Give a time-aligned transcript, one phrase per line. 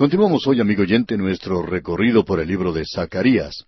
[0.00, 3.66] Continuamos hoy, amigo oyente, nuestro recorrido por el libro de Zacarías.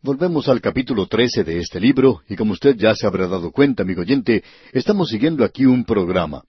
[0.00, 3.82] Volvemos al capítulo trece de este libro, y como usted ya se habrá dado cuenta,
[3.82, 4.42] amigo oyente,
[4.72, 6.42] estamos siguiendo aquí un programa.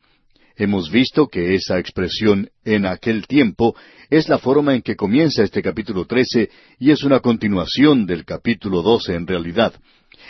[0.55, 3.75] Hemos visto que esa expresión en aquel tiempo
[4.09, 6.49] es la forma en que comienza este capítulo trece
[6.79, 9.73] y es una continuación del capítulo doce en realidad,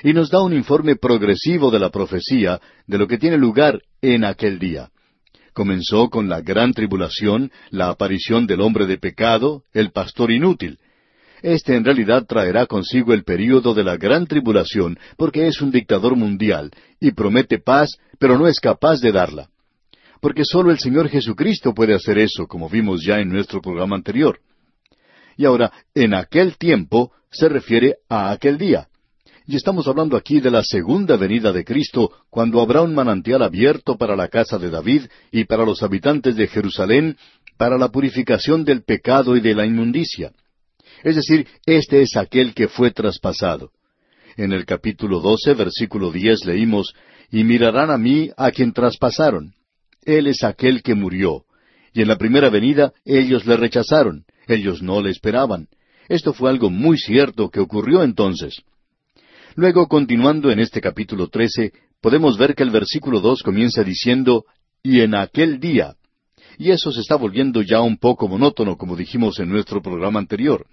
[0.02, 4.26] y nos da un informe progresivo de la profecía de lo que tiene lugar en
[4.26, 4.90] aquel día.
[5.60, 10.79] Comenzó con la gran tribulación, la aparición del hombre de pecado, el pastor inútil.
[11.42, 16.16] Este en realidad traerá consigo el período de la gran tribulación, porque es un dictador
[16.16, 16.71] mundial,
[17.02, 19.50] y promete paz, pero no es capaz de darla.
[20.21, 24.39] Porque sólo el Señor Jesucristo puede hacer eso, como vimos ya en nuestro programa anterior.
[25.36, 28.88] Y ahora, en aquel tiempo se refiere a aquel día.
[29.50, 33.98] Y estamos hablando aquí de la segunda venida de Cristo, cuando habrá un manantial abierto
[33.98, 37.17] para la casa de David y para los habitantes de Jerusalén,
[37.58, 40.34] para la purificación del pecado y de la inmundicia.
[41.03, 43.72] Es decir, este es aquel que fue traspasado.
[44.38, 46.94] En el capítulo doce, versículo diez leímos,
[47.31, 49.56] Y mirarán a mí a quien traspasaron.
[50.06, 51.45] Él es aquel que murió.
[51.91, 55.69] Y en la primera venida ellos le rechazaron, ellos no le esperaban.
[56.08, 58.61] Esto fue algo muy cierto que ocurrió entonces.
[59.55, 64.45] Luego, continuando en este capítulo trece, podemos ver que el versículo dos comienza diciendo,
[64.83, 65.95] y en aquel día.
[66.58, 70.66] Y eso se está volviendo ya un poco monótono, como dijimos en nuestro programa anterior.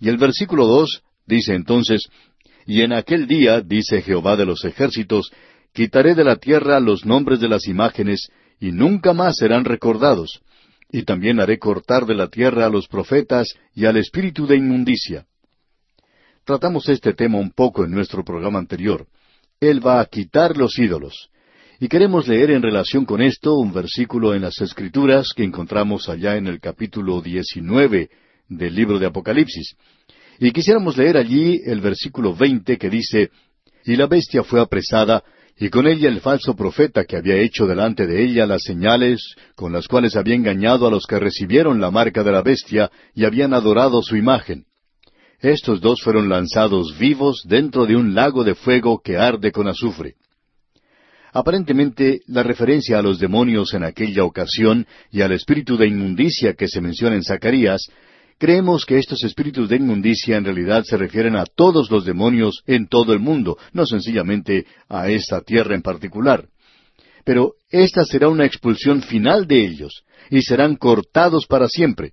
[0.00, 2.08] Y el versículo dos dice entonces,
[2.66, 5.30] y en aquel día, dice Jehová de los ejércitos,
[5.72, 8.28] quitaré de la tierra los nombres de las imágenes,
[8.60, 10.40] y nunca más serán recordados.
[10.90, 15.26] Y también haré cortar de la tierra a los profetas y al espíritu de inmundicia.
[16.44, 19.06] Tratamos este tema un poco en nuestro programa anterior.
[19.60, 21.30] Él va a quitar los ídolos.
[21.80, 26.36] Y queremos leer en relación con esto un versículo en las Escrituras que encontramos allá
[26.36, 28.10] en el capítulo 19
[28.48, 29.74] del libro de Apocalipsis.
[30.38, 33.30] Y quisiéramos leer allí el versículo 20 que dice,
[33.86, 35.24] Y la bestia fue apresada,
[35.56, 39.72] y con ella el falso profeta que había hecho delante de ella las señales con
[39.72, 43.54] las cuales había engañado a los que recibieron la marca de la bestia y habían
[43.54, 44.66] adorado su imagen.
[45.44, 50.14] Estos dos fueron lanzados vivos dentro de un lago de fuego que arde con azufre.
[51.34, 56.66] Aparentemente, la referencia a los demonios en aquella ocasión y al espíritu de inmundicia que
[56.66, 57.82] se menciona en Zacarías,
[58.38, 62.88] creemos que estos espíritus de inmundicia en realidad se refieren a todos los demonios en
[62.88, 66.48] todo el mundo, no sencillamente a esta tierra en particular.
[67.22, 72.12] Pero esta será una expulsión final de ellos, y serán cortados para siempre.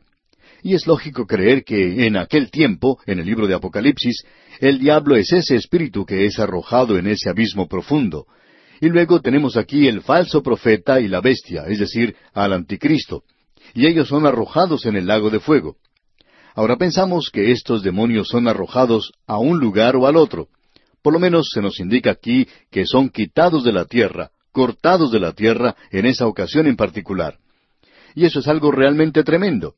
[0.64, 4.24] Y es lógico creer que en aquel tiempo, en el libro de Apocalipsis,
[4.60, 8.28] el diablo es ese espíritu que es arrojado en ese abismo profundo.
[8.80, 13.24] Y luego tenemos aquí el falso profeta y la bestia, es decir, al anticristo.
[13.74, 15.78] Y ellos son arrojados en el lago de fuego.
[16.56, 20.50] Ahora pensamos que estos demonios son arrojados a un lugar o al otro.
[21.02, 25.20] Por lo menos se nos indica aquí que son quitados de la tierra, cortados de
[25.20, 27.38] la tierra en esa ocasión en particular.
[28.14, 29.76] Y eso es algo realmente tremendo.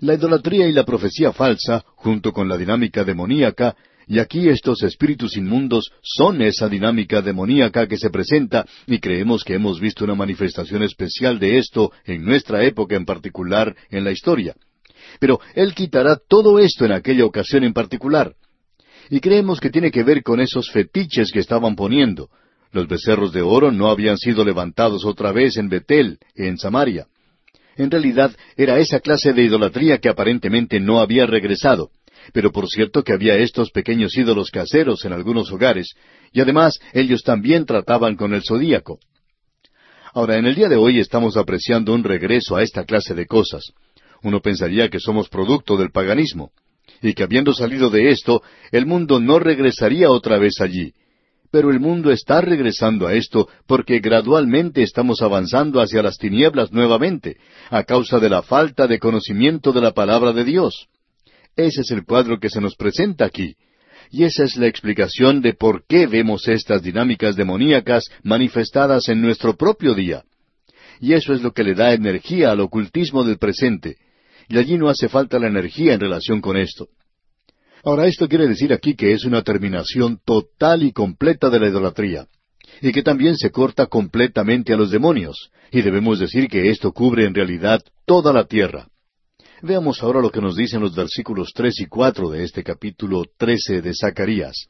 [0.00, 5.36] La idolatría y la profecía falsa, junto con la dinámica demoníaca, y aquí estos espíritus
[5.36, 10.82] inmundos son esa dinámica demoníaca que se presenta, y creemos que hemos visto una manifestación
[10.82, 14.56] especial de esto en nuestra época en particular en la historia.
[15.18, 18.34] Pero Él quitará todo esto en aquella ocasión en particular.
[19.10, 22.30] Y creemos que tiene que ver con esos fetiches que estaban poniendo.
[22.72, 27.06] Los becerros de oro no habían sido levantados otra vez en Betel, en Samaria.
[27.76, 31.90] En realidad era esa clase de idolatría que aparentemente no había regresado.
[32.32, 35.94] Pero por cierto que había estos pequeños ídolos caseros en algunos hogares,
[36.32, 38.98] y además ellos también trataban con el zodíaco.
[40.12, 43.72] Ahora, en el día de hoy estamos apreciando un regreso a esta clase de cosas.
[44.22, 46.50] Uno pensaría que somos producto del paganismo,
[47.00, 48.42] y que habiendo salido de esto,
[48.72, 50.92] el mundo no regresaría otra vez allí,
[51.50, 57.38] pero el mundo está regresando a esto porque gradualmente estamos avanzando hacia las tinieblas nuevamente,
[57.70, 60.86] a causa de la falta de conocimiento de la palabra de Dios.
[61.56, 63.56] Ese es el cuadro que se nos presenta aquí.
[64.10, 69.56] Y esa es la explicación de por qué vemos estas dinámicas demoníacas manifestadas en nuestro
[69.56, 70.24] propio día.
[71.00, 73.96] Y eso es lo que le da energía al ocultismo del presente.
[74.48, 76.88] Y allí no hace falta la energía en relación con esto.
[77.82, 82.26] Ahora, esto quiere decir aquí que es una terminación total y completa de la idolatría,
[82.82, 87.24] y que también se corta completamente a los demonios, y debemos decir que esto cubre
[87.24, 88.88] en realidad toda la tierra.
[89.62, 93.82] Veamos ahora lo que nos dicen los versículos tres y cuatro de este capítulo trece
[93.82, 94.68] de Zacarías.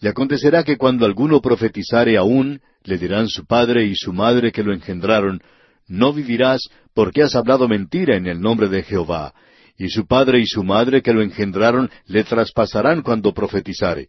[0.00, 4.62] Y acontecerá que cuando alguno profetizare aún, le dirán su padre y su madre que
[4.62, 5.40] lo engendraron,
[5.86, 6.62] no vivirás
[6.92, 9.34] porque has hablado mentira en el nombre de Jehová,
[9.76, 14.06] y su padre y su madre que lo engendraron le traspasarán cuando profetizare.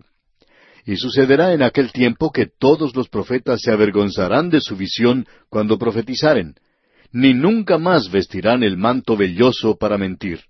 [0.86, 5.80] Y sucederá en aquel tiempo que todos los profetas se avergonzarán de su visión cuando
[5.80, 6.56] profetizaren,
[7.12, 10.42] ni nunca más vestirán el manto velloso para mentir.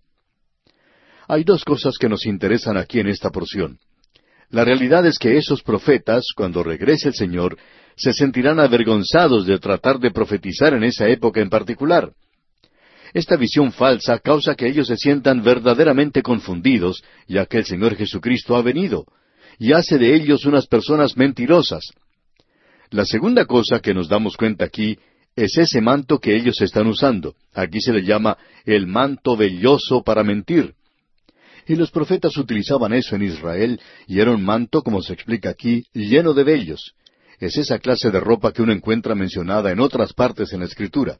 [1.27, 3.79] Hay dos cosas que nos interesan aquí en esta porción.
[4.49, 7.57] La realidad es que esos profetas, cuando regrese el Señor,
[7.95, 12.11] se sentirán avergonzados de tratar de profetizar en esa época en particular.
[13.15, 18.57] Esta visión falsa causa que ellos se sientan verdaderamente confundidos, ya que el Señor Jesucristo
[18.57, 19.05] ha venido,
[19.57, 21.93] y hace de ellos unas personas mentirosas.
[22.89, 24.99] La segunda cosa que nos damos cuenta aquí
[25.33, 27.35] es ese manto que ellos están usando.
[27.53, 30.73] Aquí se le llama el manto velloso para mentir.
[31.67, 35.85] Y los profetas utilizaban eso en Israel, y era un manto, como se explica aquí,
[35.93, 36.91] lleno de vellos.
[37.39, 41.17] Es esa clase de ropa que uno encuentra mencionada en otras partes en la Escritura.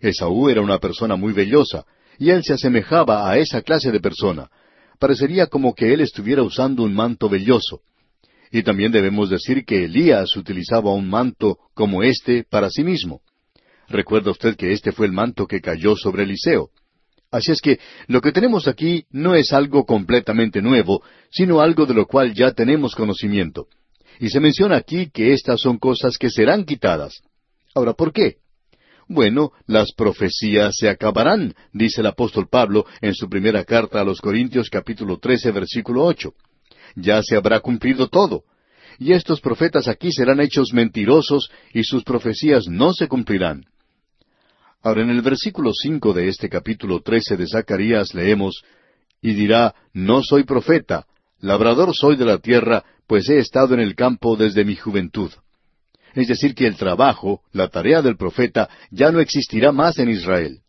[0.00, 1.84] Esaú era una persona muy vellosa,
[2.18, 4.50] y él se asemejaba a esa clase de persona.
[4.98, 7.80] Parecería como que él estuviera usando un manto velloso.
[8.50, 13.20] Y también debemos decir que Elías utilizaba un manto como este para sí mismo.
[13.88, 16.70] Recuerda usted que este fue el manto que cayó sobre Eliseo.
[17.30, 21.94] Así es que lo que tenemos aquí no es algo completamente nuevo, sino algo de
[21.94, 23.68] lo cual ya tenemos conocimiento.
[24.18, 27.22] Y se menciona aquí que estas son cosas que serán quitadas.
[27.74, 28.36] Ahora, ¿por qué?
[29.12, 34.20] Bueno, las profecías se acabarán, dice el apóstol Pablo en su primera carta a los
[34.20, 36.32] Corintios capítulo 13 versículo 8.
[36.94, 38.44] Ya se habrá cumplido todo.
[39.00, 43.64] Y estos profetas aquí serán hechos mentirosos y sus profecías no se cumplirán.
[44.80, 48.62] Ahora en el versículo cinco de este capítulo trece de Zacarías leemos
[49.20, 51.08] Y dirá No soy profeta,
[51.40, 55.32] labrador soy de la tierra, pues he estado en el campo desde mi juventud.
[56.14, 60.60] Es decir, que el trabajo, la tarea del profeta, ya no existirá más en Israel.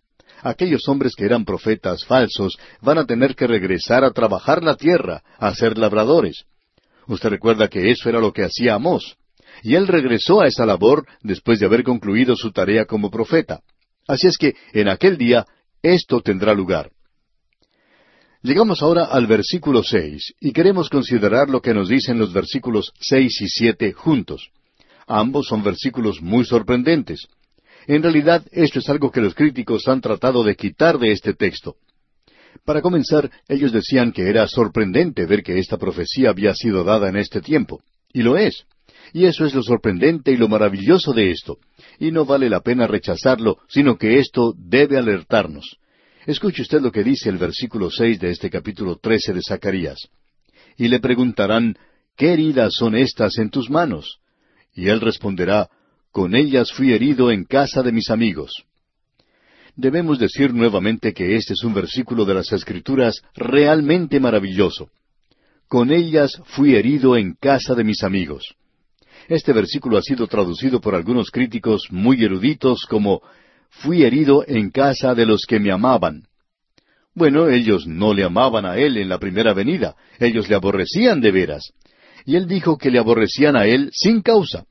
[0.43, 5.23] Aquellos hombres que eran profetas falsos van a tener que regresar a trabajar la tierra,
[5.37, 6.45] a ser labradores.
[7.07, 9.17] Usted recuerda que eso era lo que hacía Amós.
[9.63, 13.61] Y él regresó a esa labor después de haber concluido su tarea como profeta.
[14.07, 15.45] Así es que en aquel día
[15.83, 16.91] esto tendrá lugar.
[18.43, 23.39] Llegamos ahora al versículo seis y queremos considerar lo que nos dicen los versículos seis
[23.41, 24.49] y siete juntos.
[25.07, 27.27] Ambos son versículos muy sorprendentes.
[27.87, 31.75] En realidad, esto es algo que los críticos han tratado de quitar de este texto.
[32.65, 37.17] Para comenzar, ellos decían que era sorprendente ver que esta profecía había sido dada en
[37.17, 37.81] este tiempo.
[38.13, 38.65] Y lo es.
[39.13, 41.57] Y eso es lo sorprendente y lo maravilloso de esto.
[41.99, 45.77] Y no vale la pena rechazarlo, sino que esto debe alertarnos.
[46.25, 50.09] Escuche usted lo que dice el versículo seis de este capítulo trece de Zacarías.
[50.77, 51.75] Y le preguntarán,
[52.15, 54.20] ¿qué heridas son estas en tus manos?
[54.73, 55.69] Y él responderá,
[56.11, 58.65] Con ellas fui herido en casa de mis amigos.
[59.75, 64.89] Debemos decir nuevamente que este es un versículo de las Escrituras realmente maravilloso.
[65.67, 68.55] Con ellas fui herido en casa de mis amigos.
[69.29, 73.21] Este versículo ha sido traducido por algunos críticos muy eruditos como
[73.69, 76.23] fui herido en casa de los que me amaban.
[77.13, 81.31] Bueno, ellos no le amaban a él en la primera venida, ellos le aborrecían de
[81.31, 81.71] veras.
[82.25, 84.65] Y él dijo que le aborrecían a él sin causa.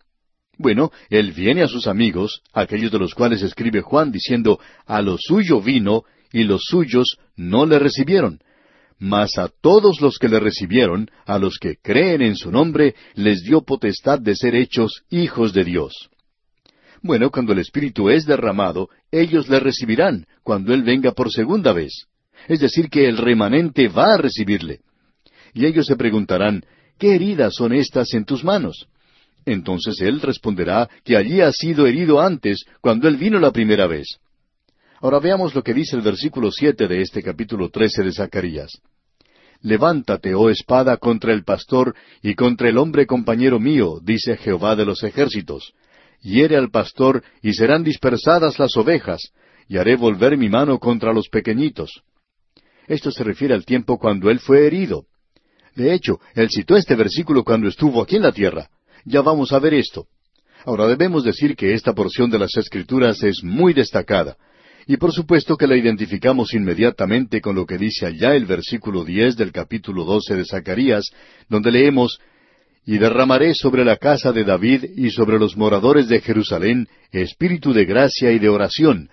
[0.59, 5.17] Bueno, él viene a sus amigos, aquellos de los cuales escribe Juan diciendo, a lo
[5.19, 8.41] suyo vino, y los suyos no le recibieron.
[8.99, 13.43] Mas a todos los que le recibieron, a los que creen en su nombre, les
[13.43, 16.11] dio potestad de ser hechos hijos de Dios.
[17.03, 22.07] Bueno, cuando el Espíritu es derramado, ellos le recibirán cuando Él venga por segunda vez.
[22.47, 24.81] Es decir, que el remanente va a recibirle.
[25.55, 26.65] Y ellos se preguntarán,
[27.01, 28.87] ¿qué heridas son estas en tus manos?
[29.45, 34.19] Entonces Él responderá que allí ha sido herido antes, cuando Él vino la primera vez.
[35.01, 38.71] Ahora veamos lo que dice el versículo siete de este capítulo trece de Zacarías.
[39.63, 44.85] Levántate, oh espada, contra el pastor y contra el hombre compañero mío, dice Jehová de
[44.85, 45.73] los ejércitos.
[46.21, 49.33] Hiere al pastor y serán dispersadas las ovejas,
[49.69, 52.03] y haré volver mi mano contra los pequeñitos.
[52.87, 55.07] Esto se refiere al tiempo cuando él fue herido.
[55.75, 58.69] De hecho, él citó este versículo cuando estuvo aquí en la tierra.
[59.05, 60.07] Ya vamos a ver esto.
[60.65, 64.37] Ahora debemos decir que esta porción de las Escrituras es muy destacada,
[64.87, 69.37] y por supuesto que la identificamos inmediatamente con lo que dice allá el versículo diez
[69.37, 71.11] del capítulo doce de Zacarías,
[71.49, 72.19] donde leemos
[72.85, 77.85] Y derramaré sobre la casa de David y sobre los moradores de Jerusalén espíritu de
[77.85, 79.11] gracia y de oración,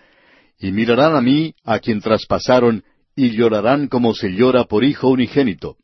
[0.60, 2.84] y mirarán a mí, a quien traspasaron,
[3.16, 5.78] y llorarán como se llora por hijo unigénito.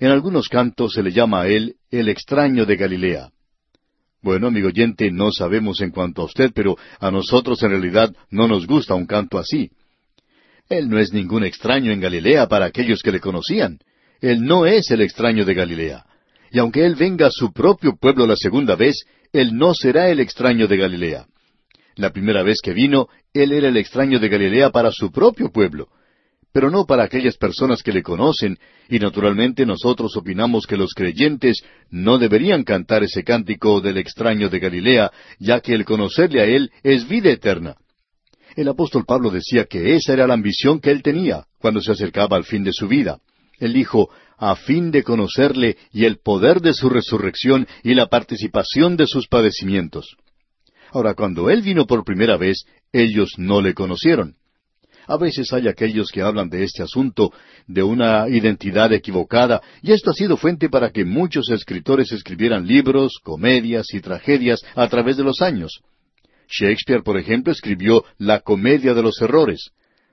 [0.00, 3.28] En algunos cantos se le llama a él el extraño de Galilea.
[4.22, 8.48] Bueno, amigo oyente, no sabemos en cuanto a usted, pero a nosotros en realidad no
[8.48, 9.70] nos gusta un canto así.
[10.70, 13.78] Él no es ningún extraño en Galilea para aquellos que le conocían.
[14.22, 16.06] Él no es el extraño de Galilea.
[16.50, 19.04] Y aunque Él venga a su propio pueblo la segunda vez,
[19.34, 21.26] Él no será el extraño de Galilea.
[21.96, 25.88] La primera vez que vino, Él era el extraño de Galilea para su propio pueblo,
[26.52, 31.62] pero no para aquellas personas que le conocen, y naturalmente nosotros opinamos que los creyentes
[31.90, 36.70] no deberían cantar ese cántico del extraño de Galilea, ya que el conocerle a Él
[36.82, 37.76] es vida eterna.
[38.56, 42.36] El apóstol Pablo decía que esa era la ambición que él tenía cuando se acercaba
[42.36, 43.20] al fin de su vida.
[43.58, 48.96] Él dijo, a fin de conocerle y el poder de su resurrección y la participación
[48.96, 50.16] de sus padecimientos.
[50.92, 54.36] Ahora, cuando Él vino por primera vez, ellos no le conocieron.
[55.06, 57.32] A veces hay aquellos que hablan de este asunto,
[57.66, 63.18] de una identidad equivocada, y esto ha sido fuente para que muchos escritores escribieran libros,
[63.22, 65.80] comedias y tragedias a través de los años.
[66.48, 69.70] Shakespeare, por ejemplo, escribió La Comedia de los Errores.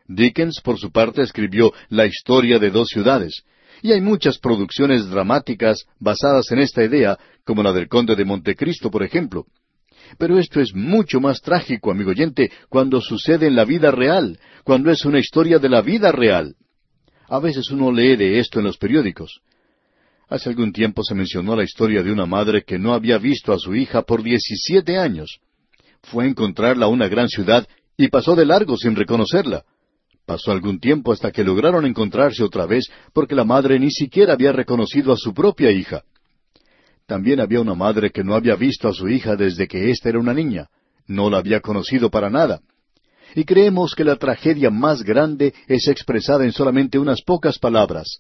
[0.08, 3.44] Dickens, por su parte, escribió La Historia de dos ciudades.
[3.82, 8.90] Y hay muchas producciones dramáticas basadas en esta idea, como la del Conde de Montecristo,
[8.90, 9.46] por ejemplo.
[10.18, 14.92] Pero esto es mucho más trágico, amigo oyente, cuando sucede en la vida real, cuando
[14.92, 16.56] es una historia de la vida real.
[17.30, 19.42] A veces uno lee de esto en los periódicos.
[20.30, 23.60] Hace algún tiempo se mencionó la historia de una madre que no había visto a
[23.60, 25.40] su hija por diecisiete años.
[26.04, 29.64] Fue a encontrarla a una gran ciudad y pasó de largo sin reconocerla.
[30.26, 34.52] Pasó algún tiempo hasta que lograron encontrarse otra vez porque la madre ni siquiera había
[34.52, 36.04] reconocido a su propia hija.
[37.08, 40.20] También había una madre que no había visto a su hija desde que ésta era
[40.20, 40.68] una niña.
[41.08, 42.60] No la había conocido para nada.
[43.34, 48.20] Y creemos que la tragedia más grande es expresada en solamente unas pocas palabras.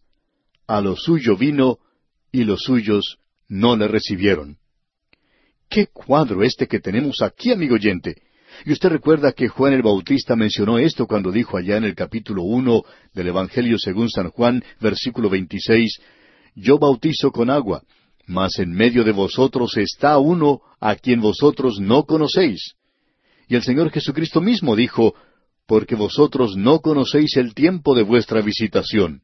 [0.67, 1.79] A lo suyo vino
[2.31, 3.17] y los suyos
[3.49, 4.57] no le recibieron.
[5.69, 8.21] ¿Qué cuadro este que tenemos aquí, amigo oyente?
[8.65, 12.43] Y usted recuerda que Juan el Bautista mencionó esto cuando dijo allá en el capítulo
[12.43, 15.99] uno del Evangelio según San Juan, versículo veintiséis,
[16.55, 17.83] Yo bautizo con agua,
[18.27, 22.73] mas en medio de vosotros está uno a quien vosotros no conocéis.
[23.47, 25.15] Y el Señor Jesucristo mismo dijo,
[25.65, 29.21] Porque vosotros no conocéis el tiempo de vuestra visitación.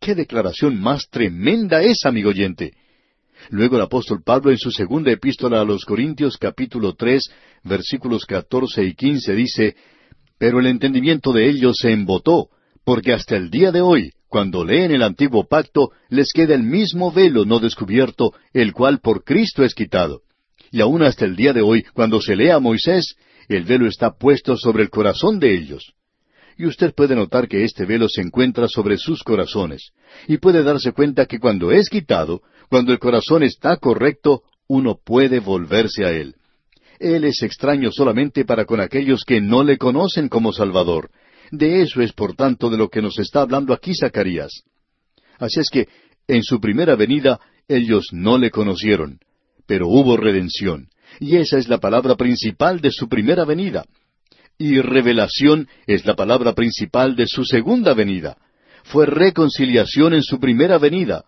[0.00, 2.72] ¡Qué declaración más tremenda es, amigo oyente!
[3.50, 7.30] Luego el apóstol Pablo en su segunda epístola a los Corintios capítulo tres
[7.62, 9.76] versículos catorce y quince dice,
[10.38, 12.48] Pero el entendimiento de ellos se embotó,
[12.84, 17.12] porque hasta el día de hoy, cuando leen el antiguo pacto, les queda el mismo
[17.12, 20.22] velo no descubierto, el cual por Cristo es quitado.
[20.72, 23.14] Y aún hasta el día de hoy, cuando se lea a Moisés,
[23.48, 25.92] el velo está puesto sobre el corazón de ellos.
[26.58, 29.92] Y usted puede notar que este velo se encuentra sobre sus corazones,
[30.26, 35.38] y puede darse cuenta que cuando es quitado, cuando el corazón está correcto, uno puede
[35.38, 36.34] volverse a Él.
[36.98, 41.10] Él es extraño solamente para con aquellos que no le conocen como Salvador.
[41.56, 44.62] De eso es, por tanto, de lo que nos está hablando aquí Zacarías.
[45.38, 45.88] Así es que,
[46.26, 49.18] en su primera venida, ellos no le conocieron,
[49.66, 50.88] pero hubo redención.
[51.20, 53.84] Y esa es la palabra principal de su primera venida.
[54.58, 58.36] Y revelación es la palabra principal de su segunda venida.
[58.84, 61.24] Fue reconciliación en su primera venida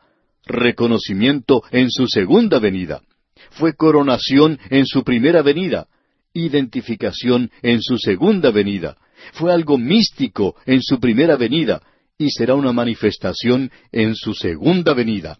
[0.46, 3.02] reconocimiento en su segunda venida.
[3.50, 5.88] Fue coronación en su primera venida,
[6.32, 8.96] identificación en su segunda venida.
[9.32, 11.82] Fue algo místico en su primera venida
[12.18, 15.38] y será una manifestación en su segunda venida.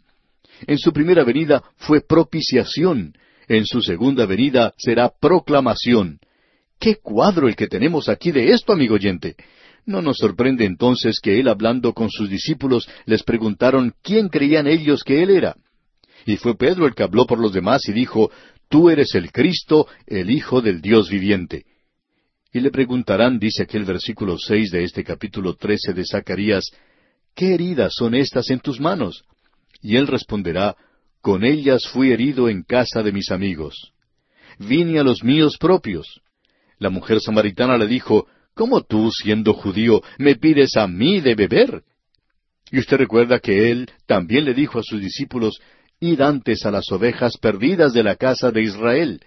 [0.67, 3.15] En su primera venida fue propiciación,
[3.49, 6.19] en su segunda venida será proclamación.
[6.79, 9.37] ¿Qué cuadro el que tenemos aquí de esto, amigo oyente?
[9.87, 15.05] No nos sorprende entonces que él hablando con sus discípulos les preguntaron quién creían ellos
[15.05, 15.57] que él era.
[16.27, 18.31] Y fue Pedro el que habló por los demás y dijo,
[18.69, 21.65] Tú eres el Cristo, el Hijo del Dios viviente.
[22.57, 26.65] Y le preguntarán, dice aquel versículo seis de este capítulo trece de Zacarías,
[27.35, 29.25] ¿qué heridas son estas en tus manos?
[29.83, 30.75] Y él responderá,
[31.21, 33.93] Con ellas fui herido en casa de mis amigos.
[34.59, 36.23] Vine a los míos propios.
[36.79, 41.83] La mujer samaritana le dijo, ¿Cómo tú, siendo judío, me pides a mí de beber?
[42.71, 45.61] Y usted recuerda que él también le dijo a sus discípulos,
[46.01, 49.21] Id antes a las ovejas perdidas de la casa de Israel.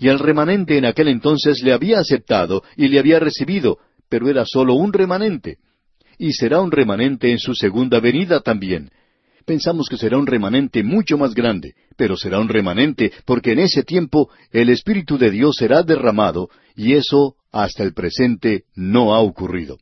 [0.00, 3.78] Y al remanente en aquel entonces le había aceptado y le había recibido,
[4.08, 5.58] pero era sólo un remanente.
[6.18, 8.90] Y será un remanente en su segunda venida también.
[9.44, 13.82] Pensamos que será un remanente mucho más grande, pero será un remanente porque en ese
[13.82, 19.76] tiempo el Espíritu de Dios será derramado, y eso hasta el presente no ha ocurrido.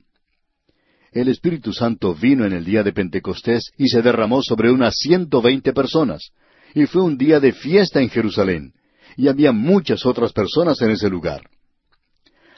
[1.13, 5.41] El Espíritu Santo vino en el día de Pentecostés y se derramó sobre unas ciento
[5.41, 6.31] veinte personas,
[6.75, 8.73] y fue un día de fiesta en Jerusalén.
[9.19, 11.43] Y había muchas otras personas en ese lugar.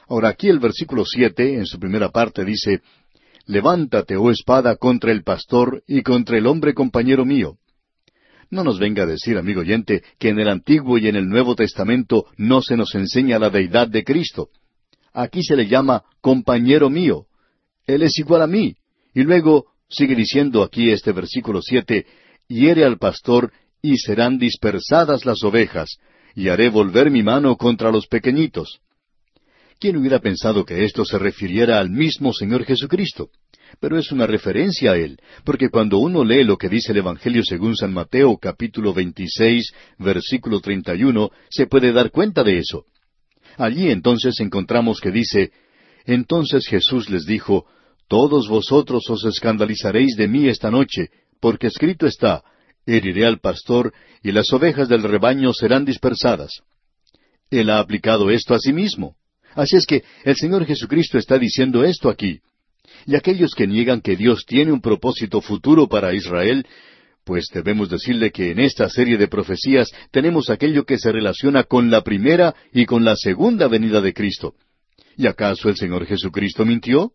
[0.07, 2.81] Ahora aquí el versículo siete, en su primera parte, dice,
[3.47, 7.57] Levántate, oh espada, contra el pastor y contra el hombre compañero mío.
[8.51, 11.55] No nos venga a decir, amigo oyente, que en el Antiguo y en el Nuevo
[11.55, 14.49] Testamento no se nos enseña la deidad de Cristo.
[15.13, 17.25] Aquí se le llama compañero mío.
[17.87, 18.75] Él es igual a mí.
[19.15, 22.05] Y luego sigue diciendo aquí este versículo siete,
[22.47, 23.51] hiere al pastor
[23.81, 25.97] y serán dispersadas las ovejas,
[26.35, 28.79] y haré volver mi mano contra los pequeñitos.
[29.79, 33.29] ¿Quién hubiera pensado que esto se refiriera al mismo Señor Jesucristo?
[33.79, 37.43] pero es una referencia a Él, porque cuando uno lee lo que dice el Evangelio
[37.43, 42.85] según San Mateo capítulo 26, versículo 31, se puede dar cuenta de eso.
[43.57, 45.51] Allí entonces encontramos que dice,
[46.05, 47.65] Entonces Jesús les dijo,
[48.07, 51.09] Todos vosotros os escandalizaréis de mí esta noche,
[51.39, 52.43] porque escrito está,
[52.85, 56.61] Heriré al pastor, y las ovejas del rebaño serán dispersadas.
[57.49, 59.15] Él ha aplicado esto a sí mismo.
[59.53, 62.41] Así es que el Señor Jesucristo está diciendo esto aquí
[63.05, 66.65] y aquellos que niegan que Dios tiene un propósito futuro para Israel,
[67.23, 71.91] pues debemos decirle que en esta serie de profecías tenemos aquello que se relaciona con
[71.91, 74.55] la primera y con la segunda venida de Cristo.
[75.17, 77.11] ¿Y acaso el Señor Jesucristo mintió?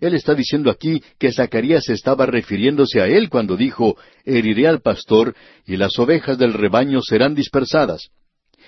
[0.00, 5.34] Él está diciendo aquí que Zacarías estaba refiriéndose a él cuando dijo, heriré al pastor
[5.66, 8.10] y las ovejas del rebaño serán dispersadas.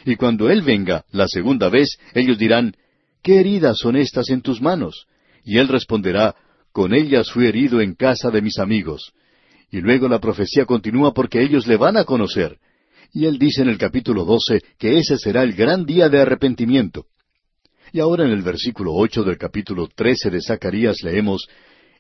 [0.05, 2.75] Y cuando Él venga la segunda vez, ellos dirán,
[3.23, 5.07] ¿qué heridas son estas en tus manos?
[5.45, 6.35] Y él responderá,
[6.73, 9.13] Con ellas fui herido en casa de mis amigos.
[9.73, 12.59] Y luego la profecía continúa porque ellos le van a conocer.
[13.13, 17.07] Y él dice en el capítulo doce que ese será el gran día de arrepentimiento.
[17.93, 21.49] Y ahora en el versículo ocho del capítulo trece de Zacarías leemos,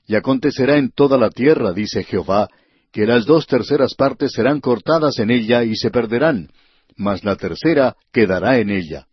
[0.06, 2.49] Y acontecerá en toda la tierra, dice Jehová,
[2.92, 6.49] que las dos terceras partes serán cortadas en ella y se perderán,
[6.97, 9.06] mas la tercera quedará en ella.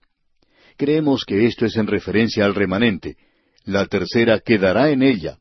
[0.78, 3.18] Creemos que esto es en referencia al remanente,
[3.66, 5.38] la tercera quedará en ella.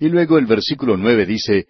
[0.00, 1.66] Y luego el versículo nueve dice,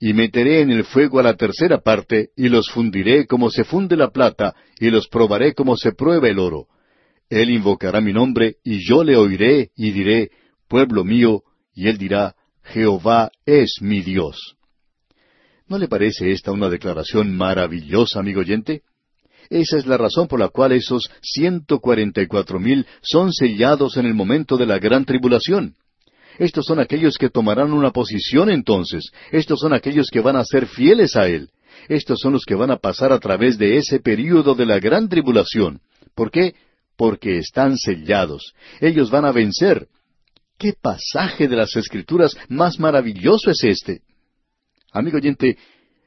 [0.00, 3.96] Y meteré en el fuego a la tercera parte, y los fundiré como se funde
[3.96, 6.66] la plata, y los probaré como se prueba el oro.
[7.28, 10.30] Él invocará mi nombre, y yo le oiré, y diré,
[10.68, 11.42] Pueblo mío,
[11.74, 14.56] y él dirá, Jehová es mi Dios.
[15.66, 18.82] ¿No le parece esta una declaración maravillosa, amigo oyente?
[19.50, 23.96] Esa es la razón por la cual esos ciento cuarenta y cuatro mil son sellados
[23.96, 25.74] en el momento de la gran tribulación.
[26.38, 29.10] Estos son aquellos que tomarán una posición entonces.
[29.30, 31.50] Estos son aquellos que van a ser fieles a Él.
[31.88, 35.08] Estos son los que van a pasar a través de ese período de la gran
[35.08, 35.80] tribulación.
[36.14, 36.54] ¿Por qué?
[36.96, 38.54] Porque están sellados.
[38.80, 39.88] Ellos van a vencer.
[40.58, 44.02] ¿Qué pasaje de las Escrituras más maravilloso es este?
[44.92, 45.58] Amigo oyente,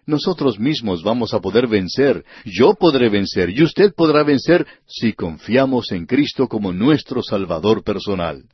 [0.05, 5.91] nosotros mismos vamos a poder vencer, yo podré vencer y usted podrá vencer si confiamos
[5.91, 8.45] en Cristo como nuestro Salvador personal.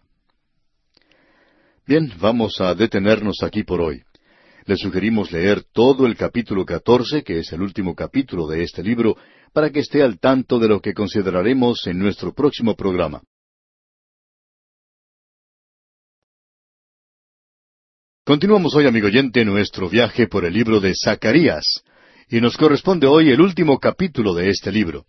[1.85, 4.01] Bien, vamos a detenernos aquí por hoy.
[4.65, 9.17] Le sugerimos leer todo el capítulo catorce, que es el último capítulo de este libro,
[9.51, 13.21] para que esté al tanto de lo que consideraremos en nuestro próximo programa.
[18.25, 21.83] Continuamos hoy, amigo oyente, nuestro viaje por el libro de Zacarías,
[22.29, 25.07] y nos corresponde hoy el último capítulo de este libro.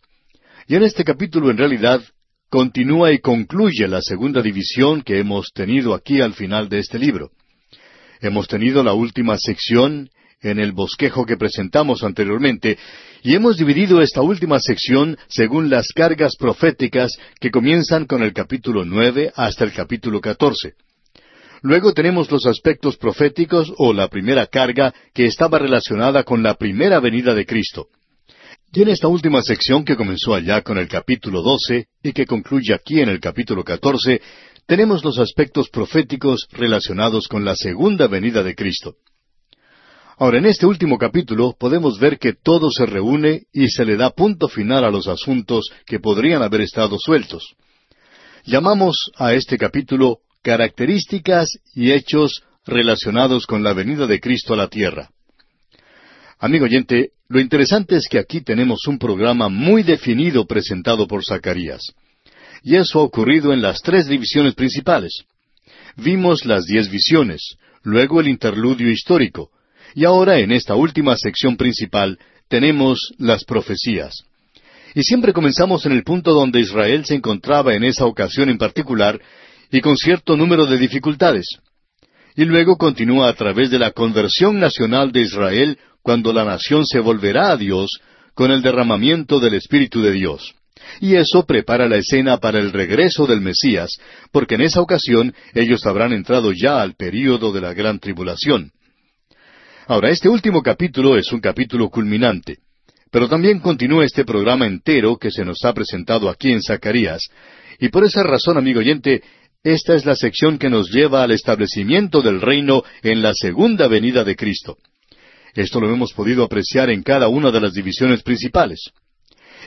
[0.67, 2.03] Y en este capítulo, en realidad,
[2.51, 7.31] continúa y concluye la segunda división que hemos tenido aquí al final de este libro.
[8.21, 12.79] Hemos tenido la última sección en el bosquejo que presentamos anteriormente,
[13.23, 18.85] y hemos dividido esta última sección según las cargas proféticas que comienzan con el capítulo
[18.85, 20.75] nueve hasta el capítulo catorce.
[21.63, 27.01] Luego tenemos los aspectos proféticos o la primera carga que estaba relacionada con la primera
[27.01, 27.89] venida de Cristo.
[28.71, 32.75] Y en esta última sección que comenzó allá con el capítulo 12 y que concluye
[32.75, 34.21] aquí en el capítulo 14,
[34.67, 38.97] tenemos los aspectos proféticos relacionados con la segunda venida de Cristo.
[40.17, 44.11] Ahora, en este último capítulo podemos ver que todo se reúne y se le da
[44.11, 47.55] punto final a los asuntos que podrían haber estado sueltos.
[48.45, 54.69] Llamamos a este capítulo características y hechos relacionados con la venida de Cristo a la
[54.69, 55.11] tierra.
[56.39, 61.95] Amigo oyente, lo interesante es que aquí tenemos un programa muy definido presentado por Zacarías.
[62.65, 65.25] Y eso ha ocurrido en las tres divisiones principales.
[65.97, 69.51] Vimos las diez visiones, luego el interludio histórico,
[69.95, 74.25] y ahora en esta última sección principal tenemos las profecías.
[74.95, 79.21] Y siempre comenzamos en el punto donde Israel se encontraba en esa ocasión en particular,
[79.71, 81.47] y con cierto número de dificultades.
[82.35, 86.99] Y luego continúa a través de la conversión nacional de Israel cuando la nación se
[86.99, 88.01] volverá a Dios
[88.33, 90.55] con el derramamiento del Espíritu de Dios.
[91.01, 93.91] Y eso prepara la escena para el regreso del Mesías,
[94.33, 98.73] porque en esa ocasión ellos habrán entrado ya al período de la gran tribulación.
[99.87, 102.59] Ahora, este último capítulo es un capítulo culminante,
[103.11, 107.29] pero también continúa este programa entero que se nos ha presentado aquí en Zacarías,
[107.79, 109.23] y por esa razón, amigo oyente,
[109.63, 114.25] esta es la sección que nos lleva al establecimiento del reino en la segunda venida
[114.25, 114.77] de Cristo.
[115.55, 118.91] Esto lo hemos podido apreciar en cada una de las divisiones principales.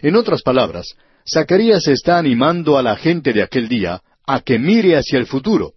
[0.02, 0.96] En otras palabras,
[1.30, 5.74] Zacarías está animando a la gente de aquel día a que mire hacia el futuro.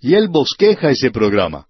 [0.00, 1.66] Y él bosqueja ese programa.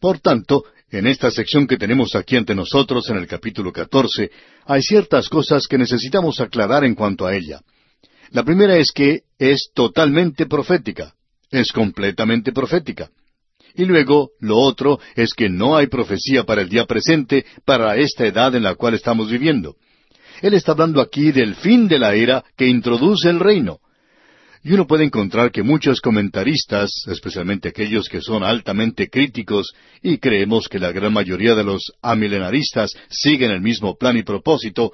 [0.00, 4.30] Por tanto, en esta sección que tenemos aquí ante nosotros en el capítulo 14,
[4.66, 7.60] hay ciertas cosas que necesitamos aclarar en cuanto a ella.
[8.30, 11.14] La primera es que es totalmente profética,
[11.50, 13.10] es completamente profética.
[13.74, 18.24] Y luego, lo otro es que no hay profecía para el día presente, para esta
[18.24, 19.76] edad en la cual estamos viviendo.
[20.44, 23.78] Él está hablando aquí del fin de la era que introduce el reino.
[24.62, 30.68] Y uno puede encontrar que muchos comentaristas, especialmente aquellos que son altamente críticos, y creemos
[30.68, 34.92] que la gran mayoría de los amilenaristas siguen el mismo plan y propósito,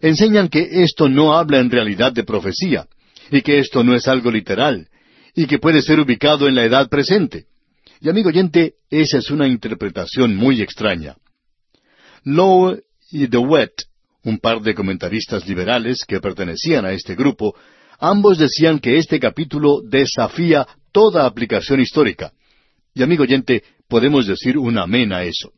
[0.00, 2.86] enseñan que esto no habla en realidad de profecía,
[3.30, 4.88] y que esto no es algo literal,
[5.34, 7.44] y que puede ser ubicado en la edad presente.
[8.00, 11.16] Y amigo oyente, esa es una interpretación muy extraña.
[12.24, 13.89] Lowe y DeWitt
[14.24, 17.54] un par de comentaristas liberales que pertenecían a este grupo,
[17.98, 22.32] ambos decían que este capítulo desafía toda aplicación histórica.
[22.94, 25.52] Y amigo oyente, podemos decir un amén a eso.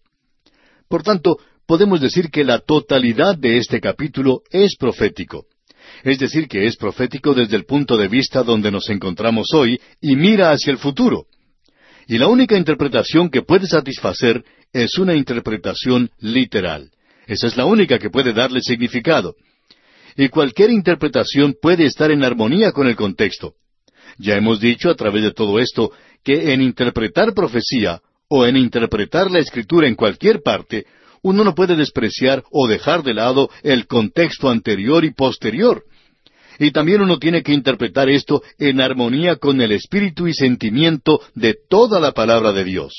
[0.89, 5.47] Por tanto, podemos decir que la totalidad de este capítulo es profético.
[6.05, 10.17] Es decir, que es profético desde el punto de vista donde nos encontramos hoy y
[10.17, 11.27] mira hacia el futuro.
[12.07, 16.91] Y la única interpretación que puede satisfacer es una interpretación literal.
[17.27, 19.35] Esa es la única que puede darle significado.
[20.17, 23.55] Y cualquier interpretación puede estar en armonía con el contexto.
[24.19, 29.31] Ya hemos dicho a través de todo esto que en interpretar profecía o en interpretar
[29.31, 30.87] la escritura en cualquier parte,
[31.23, 35.85] uno no puede despreciar o dejar de lado el contexto anterior y posterior.
[36.59, 41.57] Y también uno tiene que interpretar esto en armonía con el espíritu y sentimiento de
[41.69, 42.93] toda la palabra de Dios.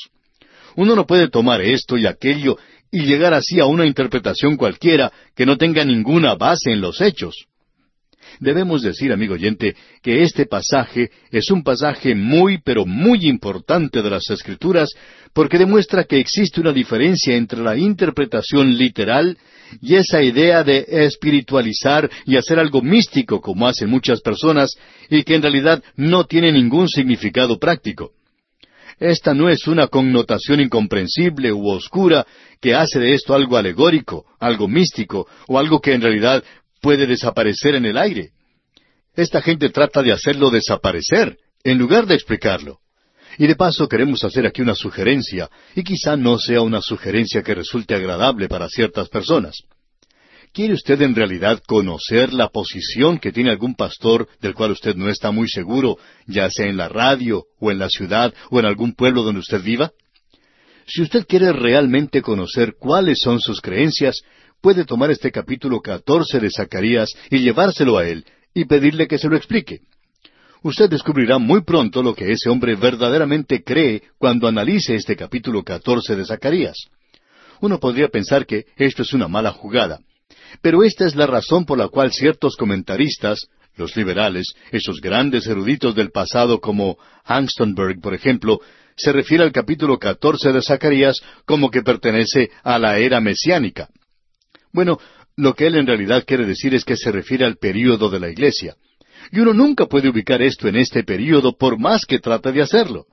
[0.76, 2.58] Uno no puede tomar esto y aquello
[2.90, 7.46] y llegar así a una interpretación cualquiera que no tenga ninguna base en los hechos.
[8.40, 14.10] Debemos decir, amigo oyente, que este pasaje es un pasaje muy, pero muy importante de
[14.10, 14.90] las Escrituras,
[15.32, 19.36] porque demuestra que existe una diferencia entre la interpretación literal
[19.80, 24.76] y esa idea de espiritualizar y hacer algo místico como hacen muchas personas
[25.08, 28.12] y que en realidad no tiene ningún significado práctico.
[28.98, 32.26] Esta no es una connotación incomprensible u oscura
[32.60, 36.44] que hace de esto algo alegórico, algo místico o algo que en realidad
[36.80, 38.30] puede desaparecer en el aire.
[39.16, 42.78] Esta gente trata de hacerlo desaparecer en lugar de explicarlo.
[43.38, 47.54] Y de paso queremos hacer aquí una sugerencia, y quizá no sea una sugerencia que
[47.54, 49.56] resulte agradable para ciertas personas.
[50.54, 55.10] ¿Quiere usted en realidad conocer la posición que tiene algún pastor del cual usted no
[55.10, 58.94] está muy seguro, ya sea en la radio o en la ciudad o en algún
[58.94, 59.90] pueblo donde usted viva?
[60.86, 64.22] Si usted quiere realmente conocer cuáles son sus creencias,
[64.60, 69.28] puede tomar este capítulo catorce de Zacarías y llevárselo a él y pedirle que se
[69.28, 69.80] lo explique.
[70.62, 76.14] Usted descubrirá muy pronto lo que ese hombre verdaderamente cree cuando analice este capítulo catorce
[76.14, 76.76] de Zacarías.
[77.60, 79.98] Uno podría pensar que esto es una mala jugada,
[80.60, 85.94] pero esta es la razón por la cual ciertos comentaristas, los liberales, esos grandes eruditos
[85.94, 88.60] del pasado como Angstenberg, por ejemplo,
[88.96, 93.88] se refiere al capítulo catorce de Zacarías como que pertenece a la era mesiánica.
[94.72, 94.98] Bueno,
[95.36, 98.30] lo que él en realidad quiere decir es que se refiere al período de la
[98.30, 98.76] iglesia.
[99.32, 103.06] Y uno nunca puede ubicar esto en este período por más que trate de hacerlo.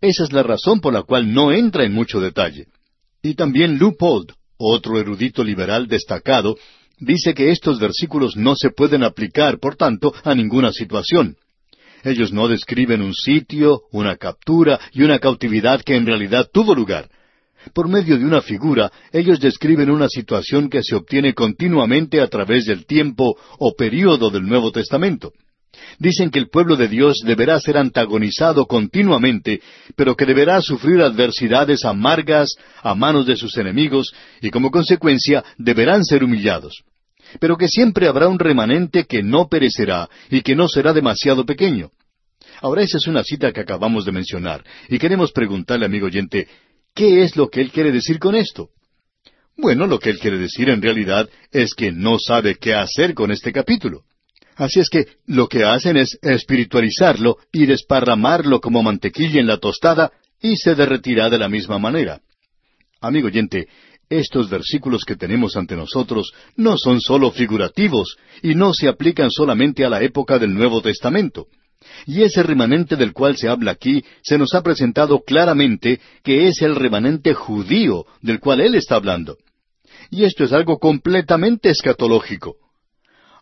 [0.00, 2.66] Esa es la razón por la cual no entra en mucho detalle.
[3.22, 6.56] Y también Leupold, otro erudito liberal destacado,
[6.98, 11.36] dice que estos versículos no se pueden aplicar, por tanto, a ninguna situación.
[12.04, 17.08] Ellos no describen un sitio, una captura y una cautividad que en realidad tuvo lugar.
[17.74, 22.64] Por medio de una figura, ellos describen una situación que se obtiene continuamente a través
[22.66, 25.32] del tiempo o período del Nuevo Testamento.
[25.98, 29.60] Dicen que el pueblo de Dios deberá ser antagonizado continuamente,
[29.96, 36.04] pero que deberá sufrir adversidades amargas a manos de sus enemigos y como consecuencia deberán
[36.04, 36.82] ser humillados.
[37.40, 41.90] Pero que siempre habrá un remanente que no perecerá y que no será demasiado pequeño.
[42.60, 46.48] Ahora esa es una cita que acabamos de mencionar y queremos preguntarle, amigo oyente,
[46.94, 48.70] ¿qué es lo que él quiere decir con esto?
[49.56, 53.30] Bueno, lo que él quiere decir en realidad es que no sabe qué hacer con
[53.30, 54.04] este capítulo.
[54.56, 60.12] Así es que lo que hacen es espiritualizarlo y desparramarlo como mantequilla en la tostada
[60.40, 62.22] y se derretirá de la misma manera.
[63.02, 63.68] Amigo oyente,
[64.08, 69.84] estos versículos que tenemos ante nosotros no son sólo figurativos y no se aplican solamente
[69.84, 71.48] a la época del Nuevo Testamento.
[72.06, 76.62] Y ese remanente del cual se habla aquí se nos ha presentado claramente que es
[76.62, 79.36] el remanente judío del cual él está hablando.
[80.10, 82.56] Y esto es algo completamente escatológico.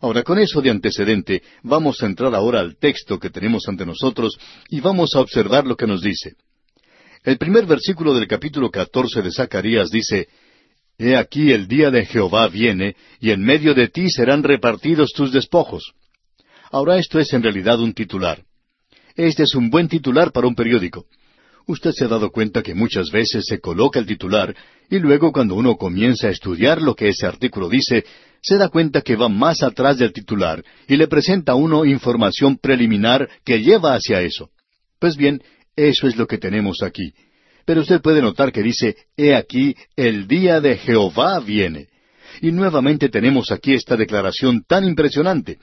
[0.01, 4.37] Ahora, con eso de antecedente, vamos a entrar ahora al texto que tenemos ante nosotros
[4.69, 6.35] y vamos a observar lo que nos dice.
[7.23, 10.27] El primer versículo del capítulo catorce de Zacarías dice,
[10.97, 15.31] He aquí el día de Jehová viene, y en medio de ti serán repartidos tus
[15.31, 15.93] despojos.
[16.71, 18.43] Ahora esto es en realidad un titular.
[19.15, 21.05] Este es un buen titular para un periódico.
[21.67, 24.55] Usted se ha dado cuenta que muchas veces se coloca el titular
[24.89, 28.05] y luego cuando uno comienza a estudiar lo que ese artículo dice,
[28.45, 32.57] se da cuenta que va más atrás del titular y le presenta a uno información
[32.57, 34.51] preliminar que lleva hacia eso.
[34.99, 35.41] Pues bien,
[35.75, 37.11] eso es lo que tenemos aquí.
[37.65, 41.87] Pero usted puede notar que dice, He aquí, el día de Jehová viene.
[42.39, 45.57] Y nuevamente tenemos aquí esta declaración tan impresionante.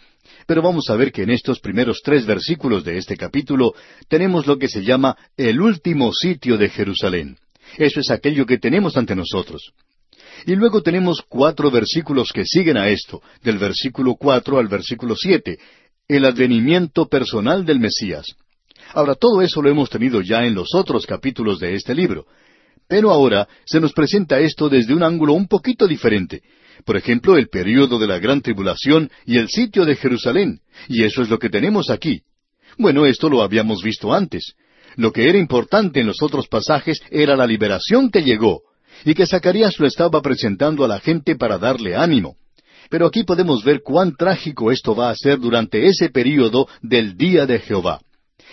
[0.47, 3.75] Pero vamos a ver que en estos primeros tres versículos de este capítulo
[4.09, 7.37] tenemos lo que se llama el último sitio de Jerusalén.
[7.79, 9.73] Eso es aquello que tenemos ante nosotros.
[10.47, 15.59] Y luego tenemos cuatro versículos que siguen a esto, del versículo cuatro al versículo siete,
[16.09, 18.27] el advenimiento personal del Mesías.
[18.95, 22.27] Ahora, todo eso lo hemos tenido ya en los otros capítulos de este libro.
[22.89, 26.43] Pero ahora se nos presenta esto desde un ángulo un poquito diferente.
[26.85, 30.61] Por ejemplo, el período de la gran tribulación y el sitio de Jerusalén.
[30.89, 32.23] Y eso es lo que tenemos aquí.
[32.77, 34.55] Bueno, esto lo habíamos visto antes.
[34.97, 38.63] Lo que era importante en los otros pasajes era la liberación que llegó,
[39.05, 42.37] y que Zacarías lo estaba presentando a la gente para darle ánimo.
[42.91, 47.47] Pero aquí podemos ver cuán trágico esto va a ser durante ese período del día
[47.47, 48.01] de Jehová.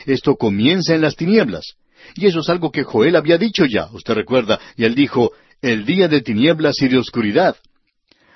[0.05, 1.73] Esto comienza en las tinieblas.
[2.15, 5.31] Y eso es algo que Joel había dicho ya, usted recuerda, y él dijo,
[5.61, 7.57] el día de tinieblas y de oscuridad.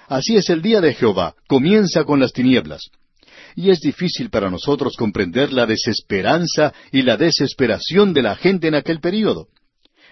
[0.07, 2.81] Así es el día de Jehová, comienza con las tinieblas.
[3.55, 8.75] Y es difícil para nosotros comprender la desesperanza y la desesperación de la gente en
[8.75, 9.47] aquel período.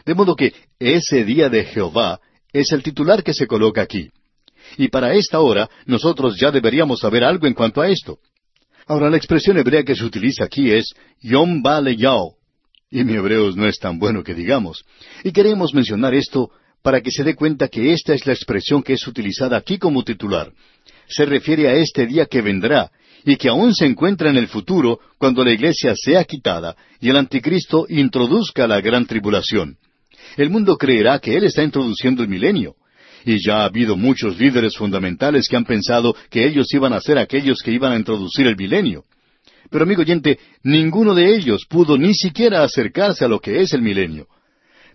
[0.06, 2.20] De modo que ese día de Jehová
[2.54, 4.10] es el titular que se coloca aquí.
[4.78, 8.20] Y para esta hora nosotros ya deberíamos saber algo en cuanto a esto.
[8.88, 12.36] Ahora, la expresión hebrea que se utiliza aquí es Yom Bale Yao.
[12.90, 14.84] Y mi hebreo no es tan bueno que digamos.
[15.24, 18.94] Y queremos mencionar esto para que se dé cuenta que esta es la expresión que
[18.94, 20.52] es utilizada aquí como titular.
[21.08, 22.92] Se refiere a este día que vendrá
[23.24, 27.18] y que aún se encuentra en el futuro cuando la iglesia sea quitada y el
[27.18, 29.78] anticristo introduzca la gran tribulación.
[30.38, 32.76] El mundo creerá que él está introduciendo el milenio.
[33.26, 37.17] Y ya ha habido muchos líderes fundamentales que han pensado que ellos iban a ser
[37.17, 39.04] aquellos que iban a introducir el milenio.
[39.70, 43.82] Pero amigo oyente, ninguno de ellos pudo ni siquiera acercarse a lo que es el
[43.82, 44.28] milenio.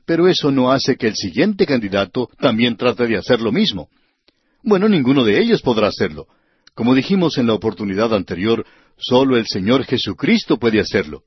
[0.05, 3.89] Pero eso no hace que el siguiente candidato también trate de hacer lo mismo.
[4.63, 6.27] Bueno, ninguno de ellos podrá hacerlo.
[6.75, 8.67] Como dijimos en la oportunidad anterior,
[8.99, 11.23] solo el Señor Jesucristo puede hacerlo.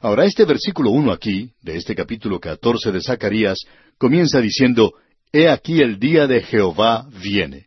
[0.00, 3.58] Ahora, este versículo uno aquí, de este capítulo catorce de Zacarías,
[3.98, 4.92] comienza diciendo,
[5.32, 7.66] He aquí el día de Jehová viene.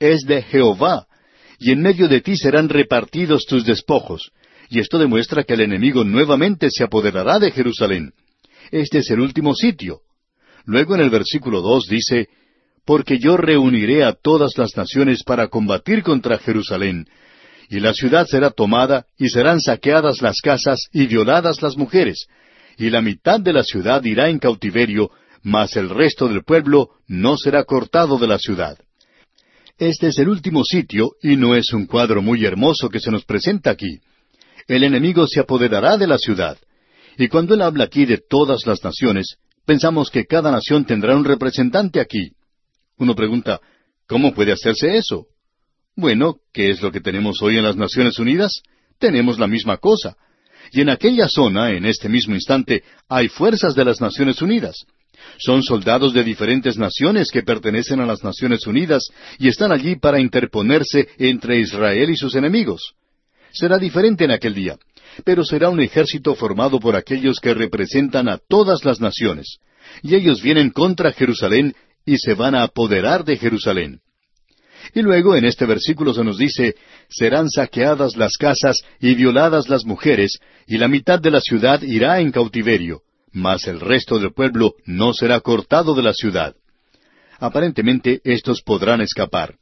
[0.00, 1.06] Es de Jehová,
[1.60, 4.32] y en medio de ti serán repartidos tus despojos.
[4.68, 8.12] Y esto demuestra que el enemigo nuevamente se apoderará de Jerusalén.
[8.72, 10.00] Este es el último sitio.
[10.64, 12.28] Luego en el versículo dos dice,
[12.84, 17.06] Porque yo reuniré a todas las naciones para combatir contra Jerusalén,
[17.68, 22.26] y la ciudad será tomada, y serán saqueadas las casas y violadas las mujeres,
[22.76, 25.10] y la mitad de la ciudad irá en cautiverio,
[25.42, 28.78] mas el resto del pueblo no será cortado de la ciudad.
[29.78, 33.24] Este es el último sitio y no es un cuadro muy hermoso que se nos
[33.24, 33.98] presenta aquí.
[34.68, 36.56] El enemigo se apoderará de la ciudad.
[37.18, 41.24] Y cuando él habla aquí de todas las naciones, pensamos que cada nación tendrá un
[41.24, 42.32] representante aquí.
[42.98, 43.60] Uno pregunta,
[44.06, 45.26] ¿cómo puede hacerse eso?
[45.96, 48.62] Bueno, ¿qué es lo que tenemos hoy en las Naciones Unidas?
[48.98, 50.16] Tenemos la misma cosa.
[50.72, 54.74] Y en aquella zona, en este mismo instante, hay fuerzas de las Naciones Unidas.
[55.38, 59.04] Son soldados de diferentes naciones que pertenecen a las Naciones Unidas
[59.38, 62.94] y están allí para interponerse entre Israel y sus enemigos.
[63.52, 64.76] Será diferente en aquel día,
[65.24, 69.58] pero será un ejército formado por aquellos que representan a todas las naciones.
[70.02, 74.00] Y ellos vienen contra Jerusalén y se van a apoderar de Jerusalén.
[74.92, 76.74] Y luego en este versículo se nos dice,
[77.08, 82.20] serán saqueadas las casas y violadas las mujeres, y la mitad de la ciudad irá
[82.20, 83.02] en cautiverio
[83.34, 86.54] mas el resto del pueblo no será cortado de la ciudad.
[87.38, 89.56] Aparentemente estos podrán escapar.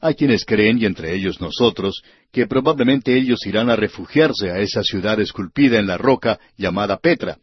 [0.00, 4.82] Hay quienes creen, y entre ellos nosotros, que probablemente ellos irán a refugiarse a esa
[4.82, 7.38] ciudad esculpida en la roca llamada Petra.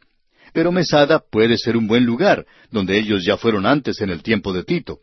[0.54, 4.52] Pero Mesada puede ser un buen lugar, donde ellos ya fueron antes en el tiempo
[4.52, 5.00] de Tito.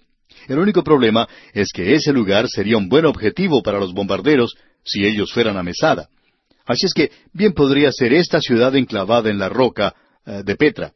[0.47, 5.05] El único problema es que ese lugar sería un buen objetivo para los bombarderos si
[5.05, 6.09] ellos fueran a Mesada.
[6.67, 9.95] Así es que bien podría ser esta ciudad enclavada en la roca
[10.27, 10.93] eh, de Petra.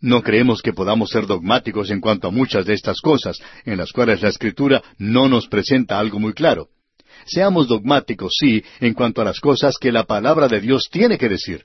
[0.00, 3.90] No creemos que podamos ser dogmáticos en cuanto a muchas de estas cosas, en las
[3.92, 6.68] cuales la Escritura no nos presenta algo muy claro.
[7.26, 11.28] Seamos dogmáticos, sí, en cuanto a las cosas que la palabra de Dios tiene que
[11.28, 11.64] decir.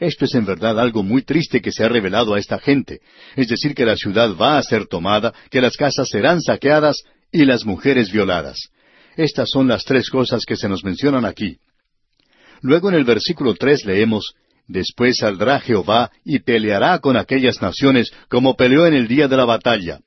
[0.00, 3.00] Esto es en verdad algo muy triste que se ha revelado a esta gente,
[3.36, 7.44] es decir, que la ciudad va a ser tomada, que las casas serán saqueadas y
[7.44, 8.70] las mujeres violadas.
[9.16, 11.58] Estas son las tres cosas que se nos mencionan aquí.
[12.62, 14.34] Luego en el versículo tres leemos,
[14.70, 19.44] Después saldrá Jehová y peleará con aquellas naciones como peleó en el día de la
[19.44, 19.98] batalla.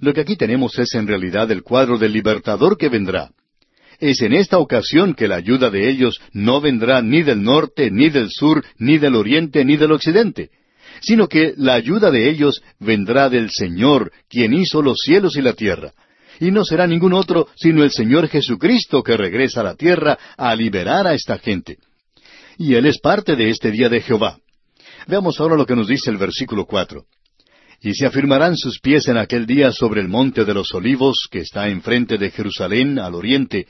[0.00, 3.30] Lo que aquí tenemos es en realidad el cuadro del libertador que vendrá.
[4.00, 8.08] Es en esta ocasión que la ayuda de ellos no vendrá ni del norte, ni
[8.08, 10.50] del sur, ni del oriente, ni del occidente,
[11.00, 15.52] sino que la ayuda de ellos vendrá del Señor, quien hizo los cielos y la
[15.52, 15.92] tierra.
[16.40, 20.56] Y no será ningún otro sino el Señor Jesucristo que regresa a la tierra a
[20.56, 21.76] liberar a esta gente
[22.60, 24.38] y Él es parte de este día de Jehová.
[25.06, 27.06] Veamos ahora lo que nos dice el versículo cuatro.
[27.80, 31.38] Y se afirmarán sus pies en aquel día sobre el monte de los olivos, que
[31.38, 33.66] está enfrente de Jerusalén, al oriente,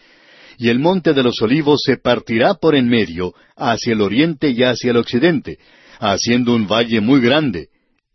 [0.61, 4.63] y el monte de los olivos se partirá por en medio, hacia el oriente y
[4.63, 5.59] hacia el occidente,
[5.99, 7.71] haciendo un valle muy grande,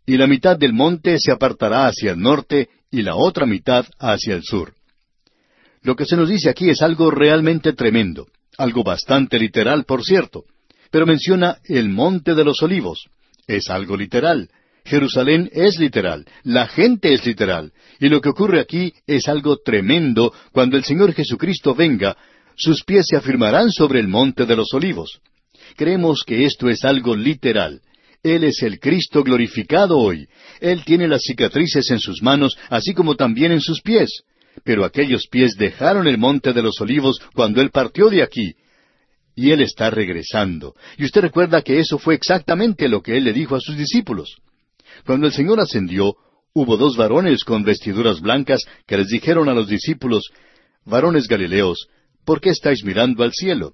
[0.06, 4.34] y la mitad del monte se apartará hacia el norte, y la otra mitad hacia
[4.34, 4.72] el sur.
[5.82, 10.44] Lo que se nos dice aquí es algo realmente tremendo, algo bastante literal, por cierto
[10.90, 13.08] pero menciona el monte de los olivos.
[13.46, 14.48] Es algo literal.
[14.84, 20.32] Jerusalén es literal, la gente es literal, y lo que ocurre aquí es algo tremendo
[20.52, 22.16] cuando el Señor Jesucristo venga,
[22.56, 25.20] sus pies se afirmarán sobre el monte de los olivos.
[25.76, 27.80] Creemos que esto es algo literal.
[28.22, 30.26] Él es el Cristo glorificado hoy.
[30.60, 34.22] Él tiene las cicatrices en sus manos, así como también en sus pies.
[34.64, 38.54] Pero aquellos pies dejaron el monte de los olivos cuando Él partió de aquí,
[39.36, 40.74] y Él está regresando.
[40.96, 44.36] Y usted recuerda que eso fue exactamente lo que Él le dijo a sus discípulos.
[45.04, 46.14] Cuando el Señor ascendió,
[46.54, 50.30] hubo dos varones con vestiduras blancas que les dijeron a los discípulos,
[50.86, 51.88] Varones Galileos,
[52.26, 53.72] ¿por qué estáis mirando al cielo?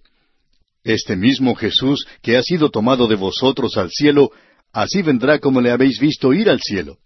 [0.84, 4.30] Este mismo Jesús que ha sido tomado de vosotros al cielo,
[4.72, 6.98] así vendrá como le habéis visto ir al cielo.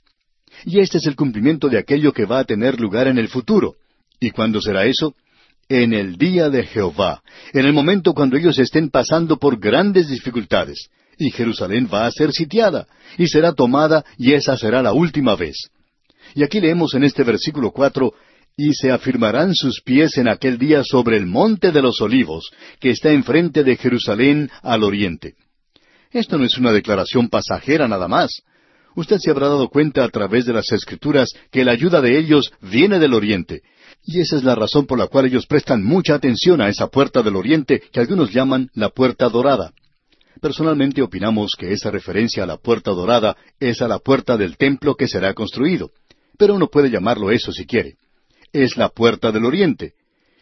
[0.64, 3.76] Y este es el cumplimiento de aquello que va a tener lugar en el futuro.
[4.20, 5.14] ¿Y cuándo será eso?
[5.68, 10.88] en el día de Jehová, en el momento cuando ellos estén pasando por grandes dificultades.
[11.18, 15.56] Y Jerusalén va a ser sitiada, y será tomada, y esa será la última vez.
[16.34, 18.12] Y aquí leemos en este versículo cuatro,
[18.58, 22.88] y se afirmarán sus pies en aquel día sobre el monte de los olivos, que
[22.90, 25.34] está enfrente de Jerusalén al oriente.
[26.10, 28.30] Esto no es una declaración pasajera nada más.
[28.94, 32.50] Usted se habrá dado cuenta a través de las Escrituras que la ayuda de ellos
[32.62, 33.60] viene del oriente,
[34.02, 37.22] y esa es la razón por la cual ellos prestan mucha atención a esa puerta
[37.22, 39.72] del oriente que algunos llaman la puerta dorada.
[40.40, 44.94] Personalmente opinamos que esa referencia a la puerta dorada es a la puerta del templo
[44.94, 45.90] que será construido,
[46.38, 47.96] pero uno puede llamarlo eso si quiere.
[48.56, 49.92] Es la puerta del oriente.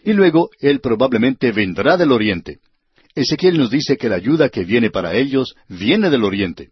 [0.05, 2.61] Y luego Él probablemente vendrá del oriente.
[3.13, 6.71] Ezequiel nos dice que la ayuda que viene para ellos viene del oriente.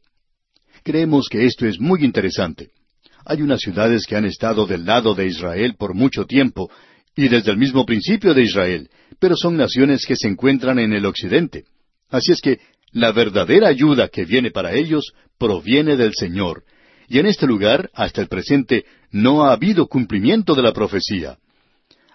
[0.85, 2.71] Creemos que esto es muy interesante.
[3.25, 6.71] Hay unas ciudades que han estado del lado de Israel por mucho tiempo,
[7.17, 11.07] y desde el mismo principio de Israel, pero son naciones que se encuentran en el
[11.07, 11.65] occidente.
[12.09, 12.61] Así es que
[12.93, 16.63] la verdadera ayuda que viene para ellos proviene del Señor,
[17.13, 21.37] y en este lugar, hasta el presente, no ha habido cumplimiento de la profecía.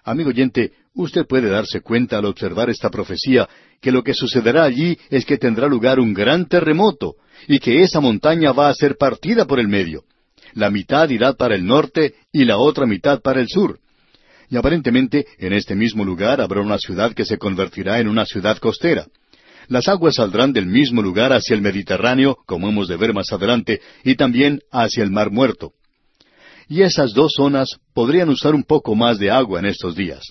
[0.03, 3.47] Amigo oyente, usted puede darse cuenta al observar esta profecía
[3.79, 7.15] que lo que sucederá allí es que tendrá lugar un gran terremoto,
[7.47, 10.03] y que esa montaña va a ser partida por el medio
[10.57, 13.79] la mitad irá para el norte y la otra mitad para el sur.
[14.49, 18.57] Y aparentemente en este mismo lugar habrá una ciudad que se convertirá en una ciudad
[18.57, 19.05] costera.
[19.68, 23.82] Las aguas saldrán del mismo lugar hacia el Mediterráneo, como hemos de ver más adelante,
[24.03, 25.74] y también hacia el Mar Muerto.
[26.70, 30.22] Y esas dos zonas podrían usar un poco más de agua en estos días.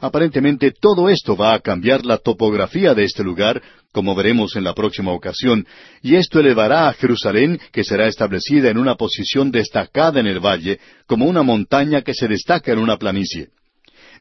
[0.00, 3.62] Aparentemente todo esto va a cambiar la topografía de este lugar,
[3.92, 5.66] como veremos en la próxima ocasión,
[6.02, 10.78] y esto elevará a Jerusalén, que será establecida en una posición destacada en el valle,
[11.06, 13.48] como una montaña que se destaca en una planicie.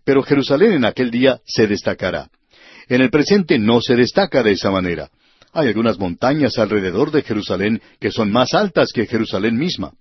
[0.05, 2.29] Pero Jerusalén en aquel día se destacará.
[2.87, 5.09] En el presente no se destaca de esa manera.
[5.53, 9.93] Hay algunas montañas alrededor de Jerusalén que son más altas que Jerusalén misma.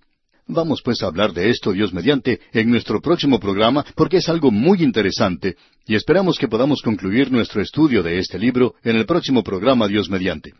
[0.47, 4.51] Vamos pues a hablar de esto, Dios mediante, en nuestro próximo programa, porque es algo
[4.51, 5.55] muy interesante,
[5.87, 10.09] y esperamos que podamos concluir nuestro estudio de este libro en el próximo programa, Dios
[10.09, 10.53] mediante.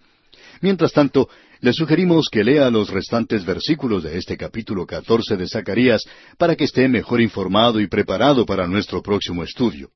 [0.62, 1.28] Mientras tanto,
[1.60, 6.04] le sugerimos que lea los restantes versículos de este capítulo catorce de Zacarías
[6.38, 9.90] para que esté mejor informado y preparado para nuestro próximo estudio.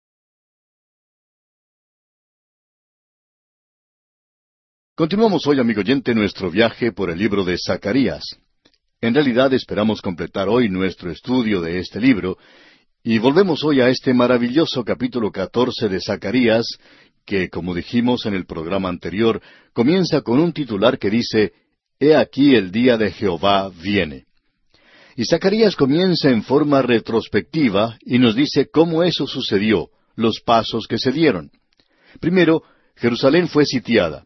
[4.98, 8.24] Continuamos hoy, amigo oyente, nuestro viaje por el libro de Zacarías.
[9.00, 12.39] En realidad esperamos completar hoy nuestro estudio de este libro,
[13.04, 16.66] y volvemos hoy a este maravilloso capítulo catorce de Zacarías,
[17.28, 19.39] que, como dijimos en el programa anterior,
[19.72, 21.54] comienza con un titular que dice,
[22.00, 24.26] He aquí el día de Jehová viene.
[25.16, 30.98] Y Zacarías comienza en forma retrospectiva y nos dice cómo eso sucedió, los pasos que
[30.98, 31.52] se dieron.
[32.20, 32.64] Primero,
[32.95, 34.24] Jerusalén fue sitiada.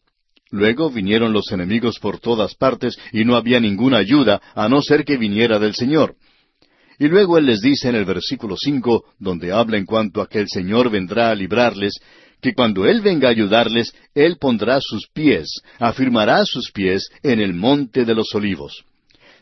[0.51, 5.05] Luego vinieron los enemigos por todas partes y no había ninguna ayuda a no ser
[5.05, 6.15] que viniera del Señor.
[6.99, 10.39] Y luego Él les dice en el versículo cinco, donde habla en cuanto a que
[10.39, 11.99] el Señor vendrá a librarles,
[12.41, 17.53] que cuando Él venga a ayudarles, Él pondrá sus pies, afirmará sus pies en el
[17.53, 18.83] monte de los olivos.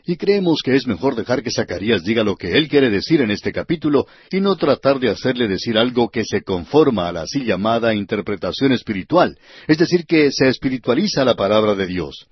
[0.04, 3.30] Y creemos que es mejor dejar que Zacarías diga lo que él quiere decir en
[3.30, 7.44] este capítulo y no tratar de hacerle decir algo que se conforma a la así
[7.44, 9.36] llamada interpretación espiritual,
[9.68, 12.26] es decir, que se espiritualiza la palabra de Dios.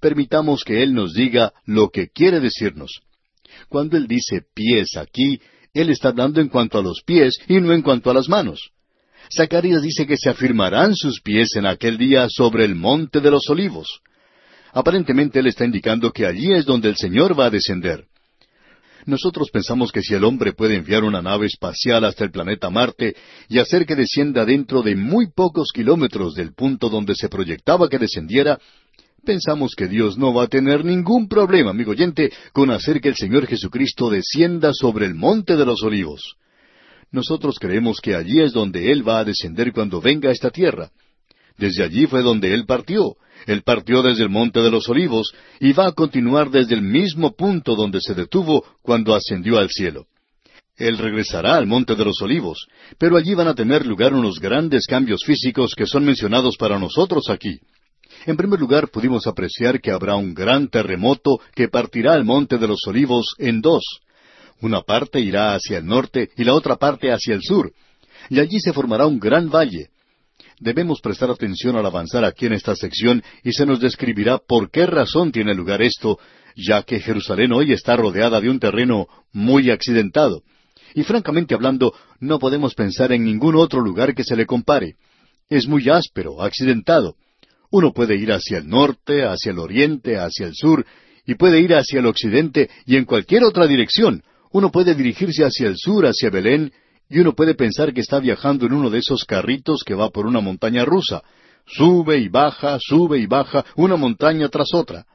[0.00, 3.00] Permitamos que Él nos diga lo que quiere decirnos.
[3.68, 5.40] Cuando Él dice pies aquí,
[5.72, 8.70] Él está hablando en cuanto a los pies y no en cuanto a las manos.
[9.34, 13.48] Zacarías dice que se afirmarán sus pies en aquel día sobre el monte de los
[13.48, 14.00] olivos.
[14.72, 18.04] Aparentemente él está indicando que allí es donde el Señor va a descender.
[19.06, 23.14] Nosotros pensamos que si el hombre puede enviar una nave espacial hasta el planeta Marte
[23.48, 28.00] y hacer que descienda dentro de muy pocos kilómetros del punto donde se proyectaba que
[28.00, 28.58] descendiera,
[29.24, 33.14] pensamos que Dios no va a tener ningún problema, amigo oyente, con hacer que el
[33.14, 36.34] Señor Jesucristo descienda sobre el monte de los olivos.
[37.12, 40.90] Nosotros creemos que allí es donde Él va a descender cuando venga a esta tierra.
[41.56, 43.16] Desde allí fue donde Él partió,
[43.46, 47.34] él partió desde el Monte de los Olivos y va a continuar desde el mismo
[47.36, 50.06] punto donde se detuvo cuando ascendió al cielo.
[50.76, 52.66] Él regresará al Monte de los Olivos,
[52.98, 57.30] pero allí van a tener lugar unos grandes cambios físicos que son mencionados para nosotros
[57.30, 57.60] aquí.
[58.26, 62.66] En primer lugar, pudimos apreciar que habrá un gran terremoto que partirá el Monte de
[62.66, 63.84] los Olivos en dos.
[64.60, 67.72] Una parte irá hacia el norte y la otra parte hacia el sur,
[68.28, 69.90] y allí se formará un gran valle,
[70.58, 74.86] Debemos prestar atención al avanzar aquí en esta sección y se nos describirá por qué
[74.86, 76.18] razón tiene lugar esto,
[76.56, 80.42] ya que Jerusalén hoy está rodeada de un terreno muy accidentado.
[80.94, 84.94] Y francamente hablando, no podemos pensar en ningún otro lugar que se le compare.
[85.50, 87.16] Es muy áspero, accidentado.
[87.70, 90.86] Uno puede ir hacia el norte, hacia el oriente, hacia el sur,
[91.26, 94.22] y puede ir hacia el occidente y en cualquier otra dirección.
[94.52, 96.72] Uno puede dirigirse hacia el sur, hacia Belén,
[97.08, 100.26] y uno puede pensar que está viajando en uno de esos carritos que va por
[100.26, 101.22] una montaña rusa.
[101.66, 105.06] Sube y baja, sube y baja, una montaña tras otra.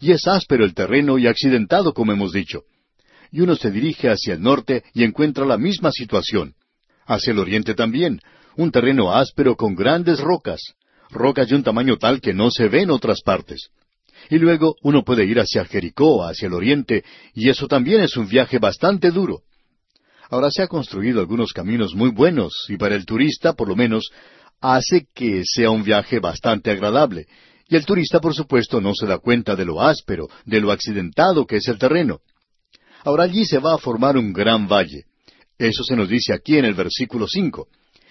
[0.00, 2.62] Y es áspero el terreno y accidentado, como hemos dicho.
[3.30, 6.54] Y uno se dirige hacia el norte y encuentra la misma situación.
[7.06, 8.20] Hacia el oriente también,
[8.56, 10.60] un terreno áspero con grandes rocas,
[11.10, 13.70] rocas de un tamaño tal que no se ve en otras partes.
[14.28, 18.28] Y luego uno puede ir hacia Jericó, hacia el oriente, y eso también es un
[18.28, 19.42] viaje bastante duro.
[20.30, 24.10] Ahora se ha construido algunos caminos muy buenos y para el turista, por lo menos,
[24.60, 27.26] hace que sea un viaje bastante agradable.
[27.68, 31.46] Y el turista, por supuesto, no se da cuenta de lo áspero, de lo accidentado
[31.46, 32.20] que es el terreno.
[33.04, 35.04] Ahora allí se va a formar un gran valle.
[35.58, 37.66] Eso se nos dice aquí en el versículo cinco.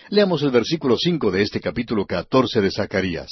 [0.09, 3.29] Leamos el versículo cinco de este capítulo catorce de Zacarías.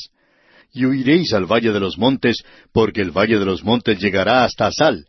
[0.72, 4.72] Y huiréis al valle de los montes, porque el valle de los montes llegará hasta
[4.72, 5.08] Sal,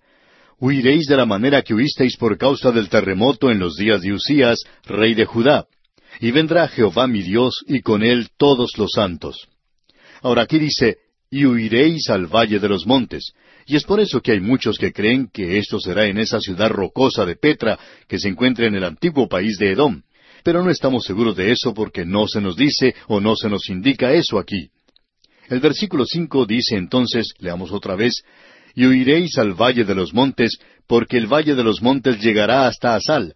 [0.60, 4.60] huiréis de la manera que huisteis por causa del terremoto en los días de Usías,
[4.84, 5.66] rey de Judá.
[6.20, 9.48] Y vendrá Jehová mi Dios, y con él todos los santos.
[10.22, 10.98] Ahora aquí dice,
[11.30, 13.32] y huiréis al valle de los montes.
[13.66, 16.70] Y es por eso que hay muchos que creen que esto será en esa ciudad
[16.70, 17.78] rocosa de Petra,
[18.08, 20.02] que se encuentra en el antiguo país de Edom.
[20.42, 23.68] Pero no estamos seguros de eso porque no se nos dice o no se nos
[23.68, 24.70] indica eso aquí.
[25.48, 28.22] El versículo cinco dice entonces, leamos otra vez,
[28.78, 30.56] y huiréis al valle de los montes,
[30.86, 33.34] porque el valle de los montes llegará hasta Asal.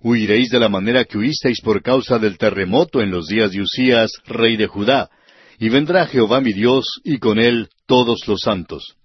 [0.00, 4.10] Huiréis de la manera que huisteis por causa del terremoto en los días de Usías,
[4.24, 5.10] rey de Judá,
[5.58, 8.96] y vendrá Jehová mi Dios, y con él todos los santos.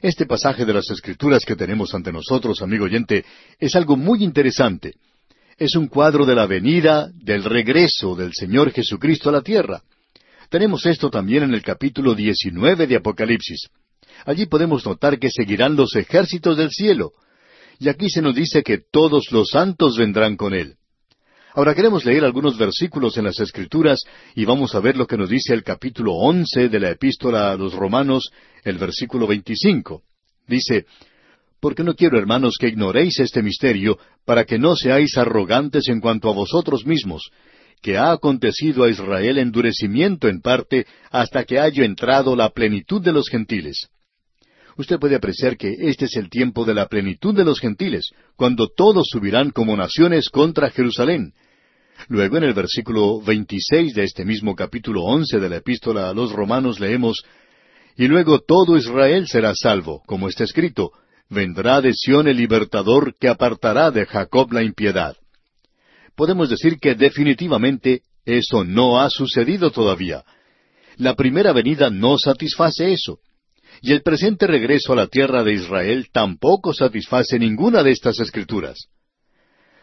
[0.00, 3.22] Este pasaje de las Escrituras que tenemos ante nosotros, amigo oyente,
[3.58, 4.94] es algo muy interesante.
[5.58, 9.82] Es un cuadro de la venida, del regreso del Señor Jesucristo a la tierra.
[10.48, 13.68] Tenemos esto también en el capítulo 19 de Apocalipsis.
[14.26, 17.12] Allí podemos notar que seguirán los ejércitos del cielo,
[17.78, 20.76] Y aquí se nos dice que todos los santos vendrán con él.
[21.54, 24.00] Ahora queremos leer algunos versículos en las Escrituras
[24.34, 27.56] y vamos a ver lo que nos dice el capítulo once de la epístola a
[27.56, 28.30] los Romanos,
[28.64, 30.02] el versículo veinticinco.
[30.48, 30.86] Dice,
[31.60, 36.30] Porque no quiero, hermanos, que ignoréis este misterio, para que no seáis arrogantes en cuanto
[36.30, 37.30] a vosotros mismos,
[37.82, 43.12] que ha acontecido a Israel endurecimiento en parte hasta que haya entrado la plenitud de
[43.12, 43.90] los gentiles.
[44.76, 48.68] Usted puede apreciar que este es el tiempo de la plenitud de los gentiles, cuando
[48.68, 51.32] todos subirán como naciones contra Jerusalén.
[52.08, 56.32] Luego en el versículo 26 de este mismo capítulo 11 de la epístola a los
[56.32, 57.24] romanos leemos,
[57.96, 60.90] Y luego todo Israel será salvo, como está escrito,
[61.30, 65.16] vendrá de Sión el libertador que apartará de Jacob la impiedad
[66.16, 70.24] podemos decir que definitivamente eso no ha sucedido todavía.
[70.96, 73.20] La primera venida no satisface eso.
[73.82, 78.88] Y el presente regreso a la tierra de Israel tampoco satisface ninguna de estas escrituras.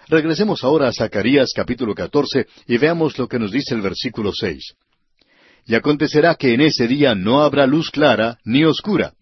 [0.08, 4.76] Regresemos ahora a Zacarías capítulo 14 y veamos lo que nos dice el versículo 6.
[5.66, 9.14] Y acontecerá que en ese día no habrá luz clara ni oscura.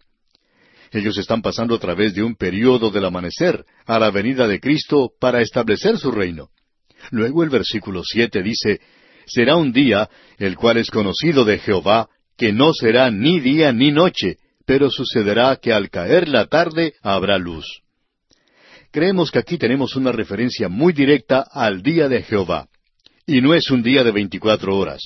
[0.90, 5.10] Ellos están pasando a través de un período del amanecer a la venida de Cristo
[5.20, 6.48] para establecer su reino.
[7.10, 8.80] Luego el versículo siete dice,
[9.26, 13.92] Será un día, el cual es conocido de Jehová, que no será ni día ni
[13.92, 17.66] noche, pero sucederá que al caer la tarde habrá luz.
[18.90, 22.68] Creemos que aquí tenemos una referencia muy directa al día de Jehová,
[23.26, 25.00] y no es un día de veinticuatro horas.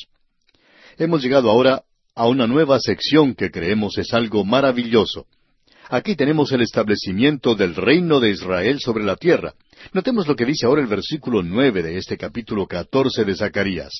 [0.98, 1.82] Hemos llegado ahora
[2.14, 5.26] a una nueva sección que creemos es algo maravilloso.
[5.88, 9.54] Aquí tenemos el establecimiento del reino de Israel sobre la tierra.
[9.92, 13.92] Notemos lo que dice ahora el versículo nueve de este capítulo catorce de Zacarías.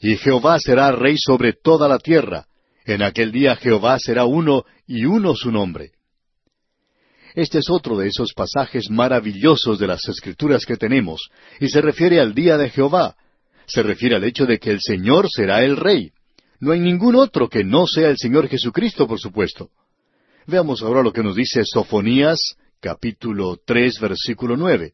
[0.00, 2.46] Y Jehová será rey sobre toda la tierra.
[2.84, 5.92] En aquel día Jehová será uno y uno su nombre.
[7.34, 11.30] Este es otro de esos pasajes maravillosos de las escrituras que tenemos,
[11.60, 13.16] y se refiere al día de Jehová.
[13.66, 16.10] Se refiere al hecho de que el Señor será el rey.
[16.60, 19.70] No hay ningún otro que no sea el Señor Jesucristo, por supuesto.
[20.46, 24.92] Veamos ahora lo que nos dice Sofonías, capítulo tres, versículo nueve.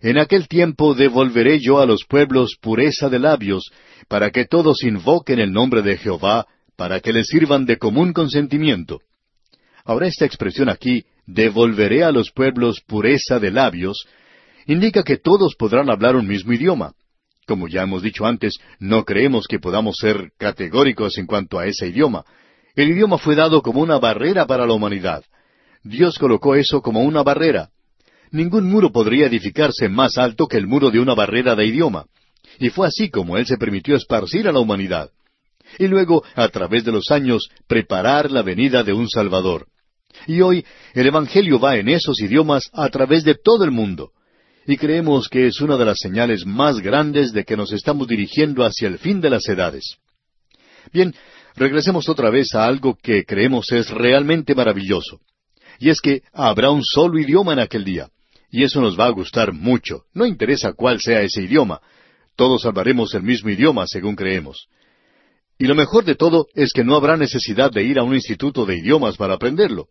[0.00, 3.70] En aquel tiempo devolveré yo a los pueblos pureza de labios,
[4.08, 6.46] para que todos invoquen el nombre de Jehová,
[6.78, 9.00] para que les sirvan de común consentimiento.
[9.84, 14.06] Ahora esta expresión aquí, devolveré a los pueblos pureza de labios,
[14.64, 16.92] indica que todos podrán hablar un mismo idioma.
[17.48, 21.88] Como ya hemos dicho antes, no creemos que podamos ser categóricos en cuanto a ese
[21.88, 22.24] idioma,
[22.76, 25.24] el idioma fue dado como una barrera para la humanidad.
[25.82, 27.70] Dios colocó eso como una barrera.
[28.30, 32.06] Ningún muro podría edificarse más alto que el muro de una barrera de idioma.
[32.60, 35.10] Y fue así como Él se permitió esparcir a la humanidad.
[35.78, 39.66] Y luego, a través de los años, preparar la venida de un Salvador.
[40.26, 40.64] Y hoy
[40.94, 44.10] el Evangelio va en esos idiomas a través de todo el mundo.
[44.66, 48.64] Y creemos que es una de las señales más grandes de que nos estamos dirigiendo
[48.64, 49.96] hacia el fin de las edades.
[50.92, 51.14] Bien,
[51.54, 55.20] regresemos otra vez a algo que creemos es realmente maravilloso.
[55.78, 58.10] Y es que habrá un solo idioma en aquel día.
[58.50, 60.04] Y eso nos va a gustar mucho.
[60.12, 61.80] No interesa cuál sea ese idioma.
[62.36, 64.68] Todos hablaremos el mismo idioma, según creemos.
[65.58, 68.64] Y lo mejor de todo es que no habrá necesidad de ir a un instituto
[68.64, 69.88] de idiomas para aprenderlo.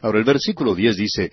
[0.00, 1.32] Ahora el versículo diez dice,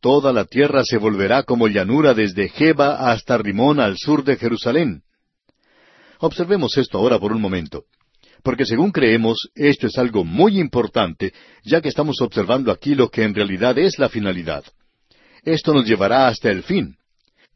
[0.00, 5.02] Toda la tierra se volverá como llanura desde Jeba hasta Rimón al sur de Jerusalén.
[6.18, 7.84] Observemos esto ahora por un momento
[8.44, 11.32] porque según creemos, esto es algo muy importante,
[11.64, 14.62] ya que estamos observando aquí lo que en realidad es la finalidad.
[15.42, 16.94] Esto nos llevará hasta el fin.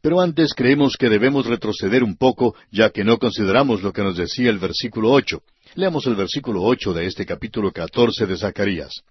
[0.01, 4.15] Pero antes creemos que debemos retroceder un poco, ya que no consideramos lo que nos
[4.15, 5.41] decía el versículo ocho.
[5.75, 9.01] Leamos el versículo ocho de este capítulo catorce de Zacarías.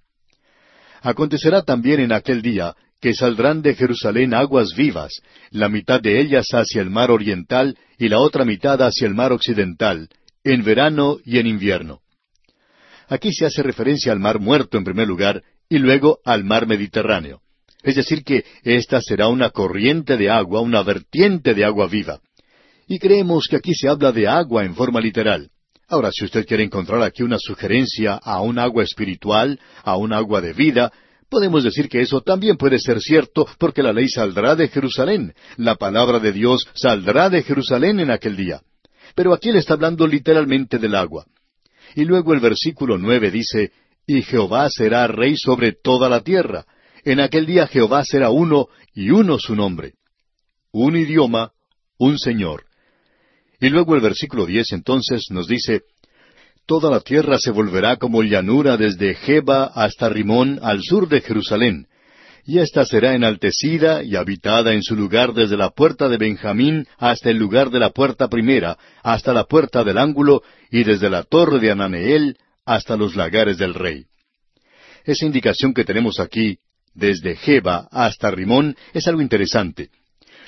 [1.03, 5.13] Acontecerá también en aquel día que saldrán de Jerusalén aguas vivas,
[5.51, 9.33] la mitad de ellas hacia el mar oriental y la otra mitad hacia el mar
[9.33, 10.09] occidental,
[10.43, 12.01] en verano y en invierno.
[13.09, 17.41] Aquí se hace referencia al mar muerto en primer lugar y luego al mar Mediterráneo.
[17.83, 22.21] Es decir, que esta será una corriente de agua, una vertiente de agua viva.
[22.89, 25.51] Y creemos que aquí se habla de agua en forma literal.
[25.89, 30.41] Ahora, si usted quiere encontrar aquí una sugerencia a un agua espiritual, a un agua
[30.41, 30.93] de vida,
[31.31, 35.77] podemos decir que eso también puede ser cierto porque la ley saldrá de Jerusalén, la
[35.77, 38.61] palabra de Dios saldrá de Jerusalén en aquel día.
[39.15, 41.27] Pero aquí él está hablando literalmente del agua.
[41.95, 43.73] Y luego el versículo nueve dice,
[44.07, 46.67] Y Jehová será rey sobre toda la tierra.
[47.09, 49.95] En aquel día Jehová será uno y uno su nombre.
[50.73, 51.53] Un idioma,
[51.97, 52.67] un Señor.
[53.59, 55.85] Y luego el versículo diez entonces nos dice,
[56.67, 61.87] Toda la tierra se volverá como llanura desde Jeba hasta Rimón al sur de Jerusalén.
[62.45, 67.31] y ésta será enaltecida y habitada en su lugar desde la puerta de Benjamín hasta
[67.31, 71.59] el lugar de la puerta primera, hasta la puerta del ángulo, y desde la torre
[71.59, 72.37] de Ananeel
[72.67, 74.05] hasta los lagares del rey.
[75.05, 76.59] Esa indicación que tenemos aquí,
[76.95, 79.91] desde Jeba hasta Rimón, es algo interesante.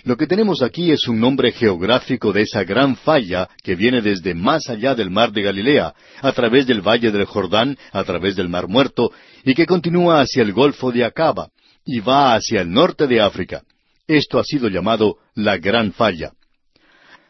[0.05, 4.35] Lo que tenemos aquí es un nombre geográfico de esa gran falla que viene desde
[4.35, 8.49] más allá del mar de Galilea, a través del valle del Jordán, a través del
[8.49, 9.13] mar muerto,
[9.45, 11.51] y que continúa hacia el Golfo de Acaba,
[11.85, 13.63] y va hacia el norte de África.
[14.07, 16.33] Esto ha sido llamado la Gran Falla.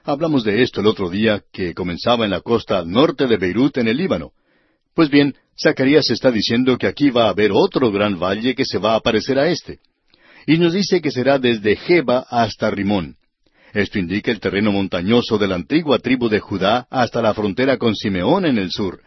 [0.05, 3.89] Hablamos de esto el otro día, que comenzaba en la costa norte de Beirut, en
[3.89, 4.33] el Líbano.
[4.95, 8.79] Pues bien, Zacarías está diciendo que aquí va a haber otro gran valle que se
[8.79, 9.79] va a parecer a este
[10.47, 13.17] y nos dice que será desde Jeba hasta Rimón.
[13.73, 17.95] Esto indica el terreno montañoso de la antigua tribu de Judá hasta la frontera con
[17.95, 19.01] Simeón en el sur,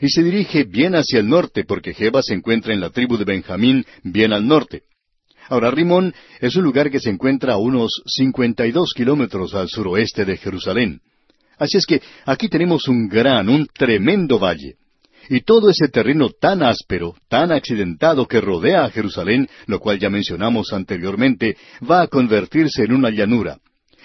[0.00, 3.24] y se dirige bien hacia el norte porque Jeba se encuentra en la tribu de
[3.24, 4.82] Benjamín bien al norte.
[5.48, 9.68] Ahora Rimón es un lugar que se encuentra a unos cincuenta y dos kilómetros al
[9.68, 11.00] suroeste de Jerusalén.
[11.58, 14.76] Así es que aquí tenemos un gran, un tremendo valle.
[15.28, 20.10] Y todo ese terreno tan áspero, tan accidentado que rodea a Jerusalén, lo cual ya
[20.10, 21.56] mencionamos anteriormente,
[21.88, 23.58] va a convertirse en una llanura.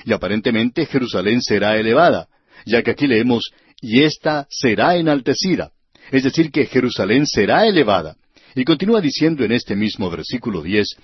[0.06, 2.28] Y aparentemente Jerusalén será elevada,
[2.66, 5.72] ya que aquí leemos, y ésta será enaltecida.
[6.12, 8.16] Es decir, que Jerusalén será elevada.
[8.56, 10.96] Y continúa diciendo en este mismo versículo diez,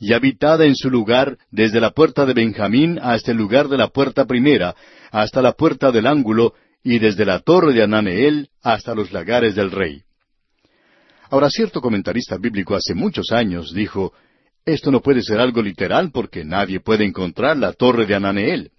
[0.00, 3.88] y habitada en su lugar desde la puerta de Benjamín hasta el lugar de la
[3.88, 4.74] puerta primera,
[5.10, 9.70] hasta la puerta del ángulo, y desde la torre de Ananeel hasta los lagares del
[9.70, 10.02] rey.
[11.30, 14.12] Ahora, cierto comentarista bíblico hace muchos años dijo,
[14.64, 18.70] esto no puede ser algo literal porque nadie puede encontrar la torre de Ananeel.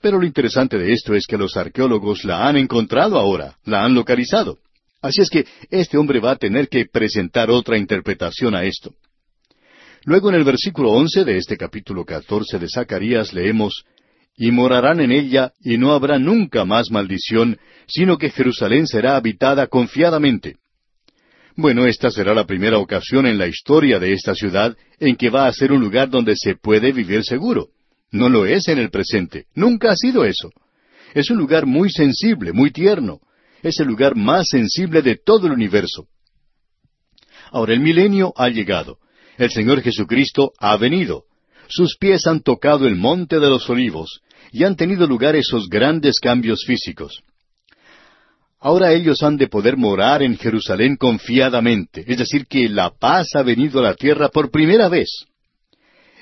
[0.00, 3.94] Pero lo interesante de esto es que los arqueólogos la han encontrado ahora, la han
[3.94, 4.58] localizado.
[5.02, 8.94] Así es que este hombre va a tener que presentar otra interpretación a esto.
[10.04, 13.84] Luego en el versículo once de este capítulo catorce de Zacarías leemos
[14.40, 19.66] y morarán en ella, y no habrá nunca más maldición, sino que Jerusalén será habitada
[19.66, 20.56] confiadamente.
[21.56, 25.46] Bueno, esta será la primera ocasión en la historia de esta ciudad en que va
[25.46, 27.68] a ser un lugar donde se puede vivir seguro.
[28.12, 30.50] No lo es en el presente, nunca ha sido eso.
[31.12, 33.20] Es un lugar muy sensible, muy tierno.
[33.62, 36.06] Es el lugar más sensible de todo el universo.
[37.50, 39.00] Ahora el milenio ha llegado.
[39.36, 41.24] El Señor Jesucristo ha venido.
[41.68, 44.22] Sus pies han tocado el monte de los olivos,
[44.52, 47.22] y han tenido lugar esos grandes cambios físicos.
[48.62, 53.42] Ahora ellos han de poder morar en Jerusalén confiadamente, es decir, que la paz ha
[53.42, 55.24] venido a la tierra por primera vez.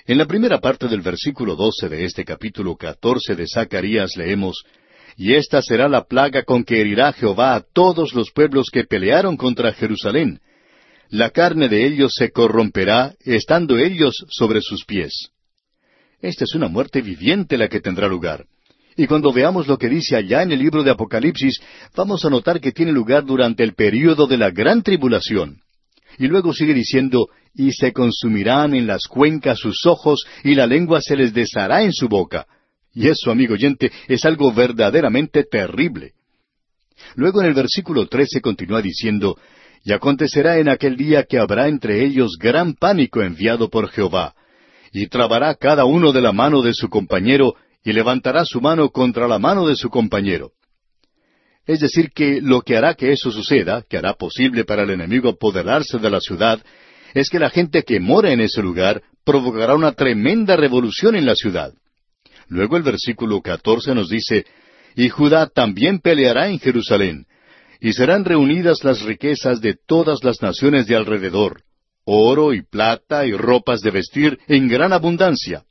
[0.07, 4.63] En la primera parte del versículo doce de este capítulo catorce de Zacarías leemos
[5.17, 9.37] Y esta será la plaga con que herirá Jehová a todos los pueblos que pelearon
[9.37, 10.41] contra Jerusalén.
[11.11, 15.31] La carne de ellos se corromperá, estando ellos sobre sus pies.
[16.21, 18.47] Esta es una muerte viviente la que tendrá lugar.
[18.97, 21.61] Y cuando veamos lo que dice allá en el libro de Apocalipsis,
[21.95, 25.61] vamos a notar que tiene lugar durante el período de la gran tribulación.
[26.19, 31.01] Y luego sigue diciendo, y se consumirán en las cuencas sus ojos, y la lengua
[31.01, 32.47] se les deshará en su boca.
[32.93, 36.15] Y eso, amigo oyente, es algo verdaderamente terrible.
[37.15, 39.39] Luego en el versículo trece continúa diciendo,
[39.85, 44.35] Y acontecerá en aquel día que habrá entre ellos gran pánico enviado por Jehová,
[44.93, 49.29] y trabará cada uno de la mano de su compañero, y levantará su mano contra
[49.29, 50.53] la mano de su compañero.
[51.67, 55.29] Es decir, que lo que hará que eso suceda, que hará posible para el enemigo
[55.29, 56.63] apoderarse de la ciudad,
[57.15, 61.35] es que la gente que mora en ese lugar provocará una tremenda revolución en la
[61.35, 61.73] ciudad.
[62.49, 64.47] Luego el versículo catorce nos dice,
[64.97, 67.27] Y Judá también peleará en Jerusalén,
[67.81, 71.63] y serán reunidas las riquezas de todas las naciones de alrededor,
[72.11, 75.65] oro y plata y ropas de vestir en gran abundancia.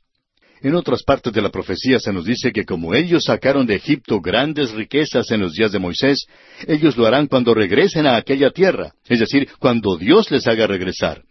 [0.60, 4.20] En otras partes de la profecía se nos dice que como ellos sacaron de Egipto
[4.20, 6.26] grandes riquezas en los días de Moisés,
[6.66, 11.22] ellos lo harán cuando regresen a aquella tierra, es decir, cuando Dios les haga regresar.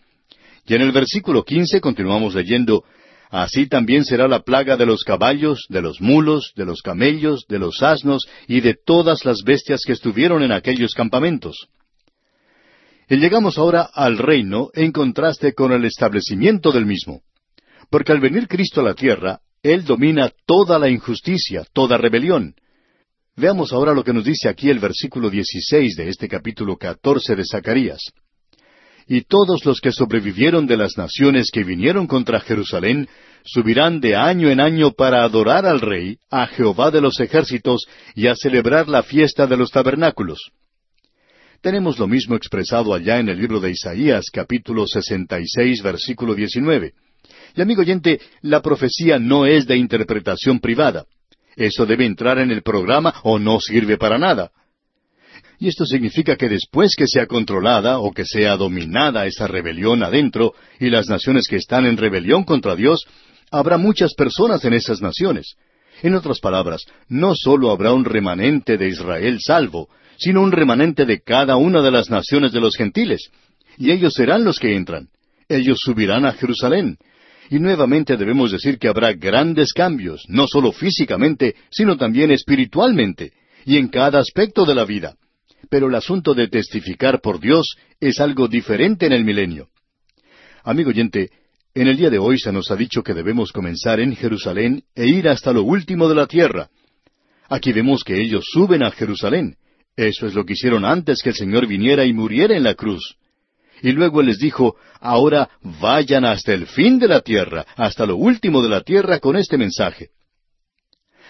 [0.65, 2.83] Y en el versículo quince continuamos leyendo,
[3.29, 7.59] Así también será la plaga de los caballos, de los mulos, de los camellos, de
[7.59, 11.67] los asnos y de todas las bestias que estuvieron en aquellos campamentos.
[13.09, 17.21] Y llegamos ahora al reino en contraste con el establecimiento del mismo.
[17.89, 22.55] Porque al venir Cristo a la tierra, Él domina toda la injusticia, toda rebelión.
[23.37, 27.43] Veamos ahora lo que nos dice aquí el versículo 16 de este capítulo 14 de
[27.49, 28.01] Zacarías.
[29.07, 33.07] Y todos los que sobrevivieron de las naciones que vinieron contra Jerusalén
[33.45, 38.27] subirán de año en año para adorar al Rey, a Jehová de los ejércitos, y
[38.27, 40.51] a celebrar la fiesta de los tabernáculos.
[41.61, 46.93] Tenemos lo mismo expresado allá en el libro de Isaías, capítulo 66, versículo 19.
[47.55, 51.05] Y amigo oyente, la profecía no es de interpretación privada.
[51.55, 54.51] Eso debe entrar en el programa o no sirve para nada.
[55.59, 60.53] Y esto significa que después que sea controlada o que sea dominada esa rebelión adentro
[60.79, 63.07] y las naciones que están en rebelión contra Dios,
[63.49, 65.55] habrá muchas personas en esas naciones.
[66.03, 71.22] En otras palabras, no solo habrá un remanente de Israel salvo, sino un remanente de
[71.22, 73.30] cada una de las naciones de los gentiles.
[73.78, 75.09] Y ellos serán los que entran.
[75.47, 76.97] Ellos subirán a Jerusalén.
[77.49, 83.32] Y nuevamente debemos decir que habrá grandes cambios, no solo físicamente, sino también espiritualmente,
[83.65, 85.15] y en cada aspecto de la vida.
[85.70, 89.70] Pero el asunto de testificar por Dios es algo diferente en el milenio.
[90.63, 91.30] Amigo oyente,
[91.74, 95.07] en el día de hoy se nos ha dicho que debemos comenzar en Jerusalén e
[95.07, 96.70] ir hasta lo último de la tierra.
[97.49, 99.55] Aquí vemos que ellos suben a Jerusalén.
[99.97, 103.17] Eso es lo que hicieron antes que el Señor viniera y muriera en la cruz.
[103.81, 108.61] Y luego les dijo, ahora vayan hasta el fin de la tierra, hasta lo último
[108.61, 110.09] de la tierra con este mensaje.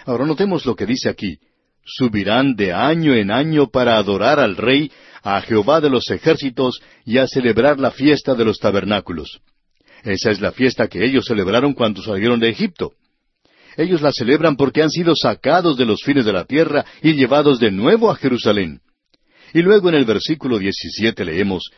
[0.06, 1.40] Ahora notemos lo que dice aquí.
[1.86, 4.92] Subirán de año en año para adorar al Rey,
[5.24, 9.40] a Jehová de los ejércitos, y a celebrar la fiesta de los tabernáculos.
[10.04, 12.94] Esa es la fiesta que ellos celebraron cuando salieron de Egipto.
[13.78, 17.60] Ellos la celebran porque han sido sacados de los fines de la tierra y llevados
[17.60, 18.82] de nuevo a Jerusalén.
[19.54, 21.70] Y luego en el versículo 17 leemos,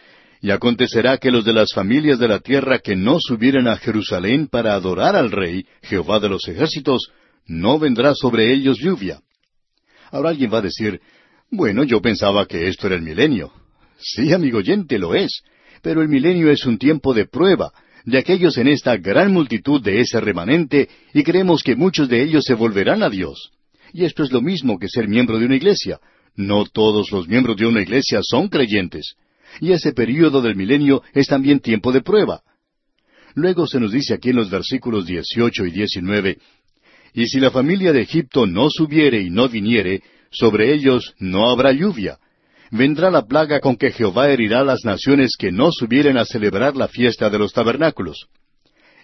[0.41, 4.47] Y acontecerá que los de las familias de la tierra que no subieren a Jerusalén
[4.47, 7.11] para adorar al Rey, Jehová de los ejércitos,
[7.45, 9.19] no vendrá sobre ellos lluvia.
[10.09, 11.01] Ahora alguien va a decir,
[11.51, 13.51] bueno, yo pensaba que esto era el milenio.
[13.99, 15.41] Sí, amigo oyente, lo es.
[15.81, 17.73] Pero el milenio es un tiempo de prueba,
[18.05, 22.45] de aquellos en esta gran multitud de ese remanente y creemos que muchos de ellos
[22.45, 23.51] se volverán a Dios.
[23.93, 25.99] Y esto es lo mismo que ser miembro de una iglesia.
[26.35, 29.15] No todos los miembros de una iglesia son creyentes.
[29.59, 32.41] Y ese período del milenio es también tiempo de prueba.
[33.35, 36.37] Luego se nos dice aquí en los versículos 18 y 19,
[37.13, 41.71] Y si la familia de Egipto no subiere y no viniere, sobre ellos no habrá
[41.71, 42.19] lluvia,
[42.72, 46.88] vendrá la plaga con que Jehová herirá las naciones que no subieren a celebrar la
[46.88, 48.28] fiesta de los tabernáculos.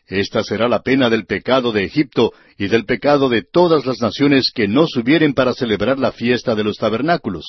[0.07, 4.51] Esta será la pena del pecado de Egipto y del pecado de todas las naciones
[4.53, 7.45] que no subieren para celebrar la fiesta de los tabernáculos.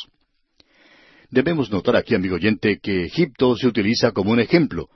[1.31, 4.89] Debemos notar aquí, amigo oyente, que Egipto se utiliza como un ejemplo.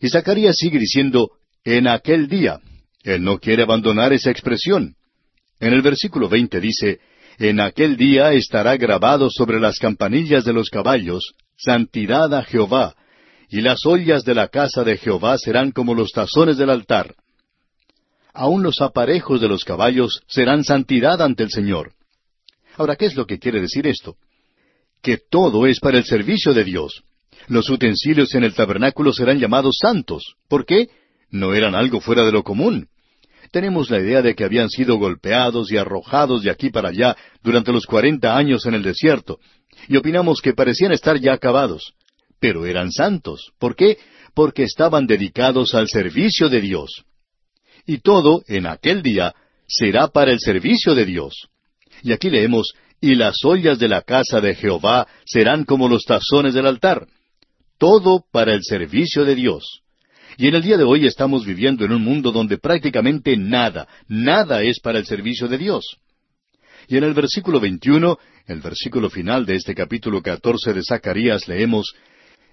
[0.00, 1.30] Y Zacarías sigue diciendo,
[1.64, 2.60] en aquel día.
[3.02, 4.94] Él no quiere abandonar esa expresión.
[5.58, 7.00] En el versículo veinte dice,
[7.38, 12.94] en aquel día estará grabado sobre las campanillas de los caballos, Santidad a Jehová,
[13.48, 17.14] y las ollas de la casa de Jehová serán como los tazones del altar.
[18.32, 21.92] Aun los aparejos de los caballos serán santidad ante el Señor.
[22.76, 24.16] Ahora, ¿qué es lo que quiere decir esto?
[25.02, 27.02] Que todo es para el servicio de Dios.
[27.48, 30.34] Los utensilios en el tabernáculo serán llamados santos.
[30.48, 30.90] ¿Por qué?
[31.30, 32.88] No eran algo fuera de lo común
[33.50, 37.72] tenemos la idea de que habían sido golpeados y arrojados de aquí para allá durante
[37.72, 39.38] los cuarenta años en el desierto,
[39.88, 41.92] y opinamos que parecían estar ya acabados.
[42.40, 43.52] Pero eran santos.
[43.58, 43.98] ¿Por qué?
[44.34, 47.04] Porque estaban dedicados al servicio de Dios.
[47.86, 49.34] Y todo, en aquel día,
[49.66, 51.48] será para el servicio de Dios.
[52.02, 56.54] Y aquí leemos, y las ollas de la casa de Jehová serán como los tazones
[56.54, 57.06] del altar.
[57.78, 59.82] Todo para el servicio de Dios.
[60.38, 64.62] Y en el día de hoy estamos viviendo en un mundo donde prácticamente nada, nada
[64.62, 65.96] es para el servicio de Dios.
[66.88, 71.94] Y en el versículo 21, el versículo final de este capítulo 14 de Zacarías, leemos,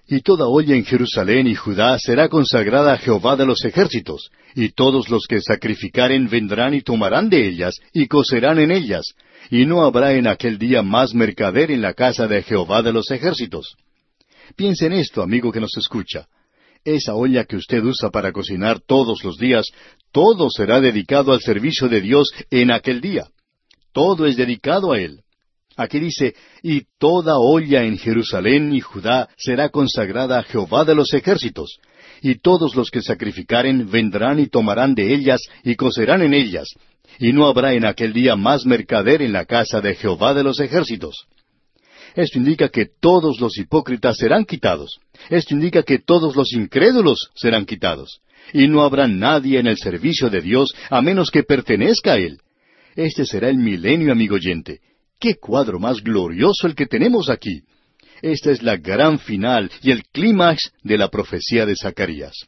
[0.08, 4.70] Y toda olla en Jerusalén y Judá será consagrada a Jehová de los ejércitos, y
[4.70, 9.14] todos los que sacrificaren vendrán y tomarán de ellas, y cocerán en ellas,
[9.50, 13.10] y no habrá en aquel día más mercader en la casa de Jehová de los
[13.10, 13.76] ejércitos.
[14.56, 16.26] Piensa en esto, amigo que nos escucha
[16.84, 19.66] esa olla que usted usa para cocinar todos los días,
[20.12, 23.26] todo será dedicado al servicio de Dios en aquel día.
[23.92, 25.20] Todo es dedicado a Él.
[25.76, 31.12] Aquí dice, y toda olla en Jerusalén y Judá será consagrada a Jehová de los
[31.12, 31.78] ejércitos,
[32.22, 36.68] y todos los que sacrificaren vendrán y tomarán de ellas y cocerán en ellas,
[37.18, 40.60] y no habrá en aquel día más mercader en la casa de Jehová de los
[40.60, 41.26] ejércitos.
[42.14, 45.00] Esto indica que todos los hipócritas serán quitados.
[45.30, 48.20] Esto indica que todos los incrédulos serán quitados.
[48.52, 52.38] Y no habrá nadie en el servicio de Dios a menos que pertenezca a Él.
[52.94, 54.80] Este será el milenio, amigo oyente.
[55.18, 57.62] ¡Qué cuadro más glorioso el que tenemos aquí!
[58.22, 62.46] Esta es la gran final y el clímax de la profecía de Zacarías.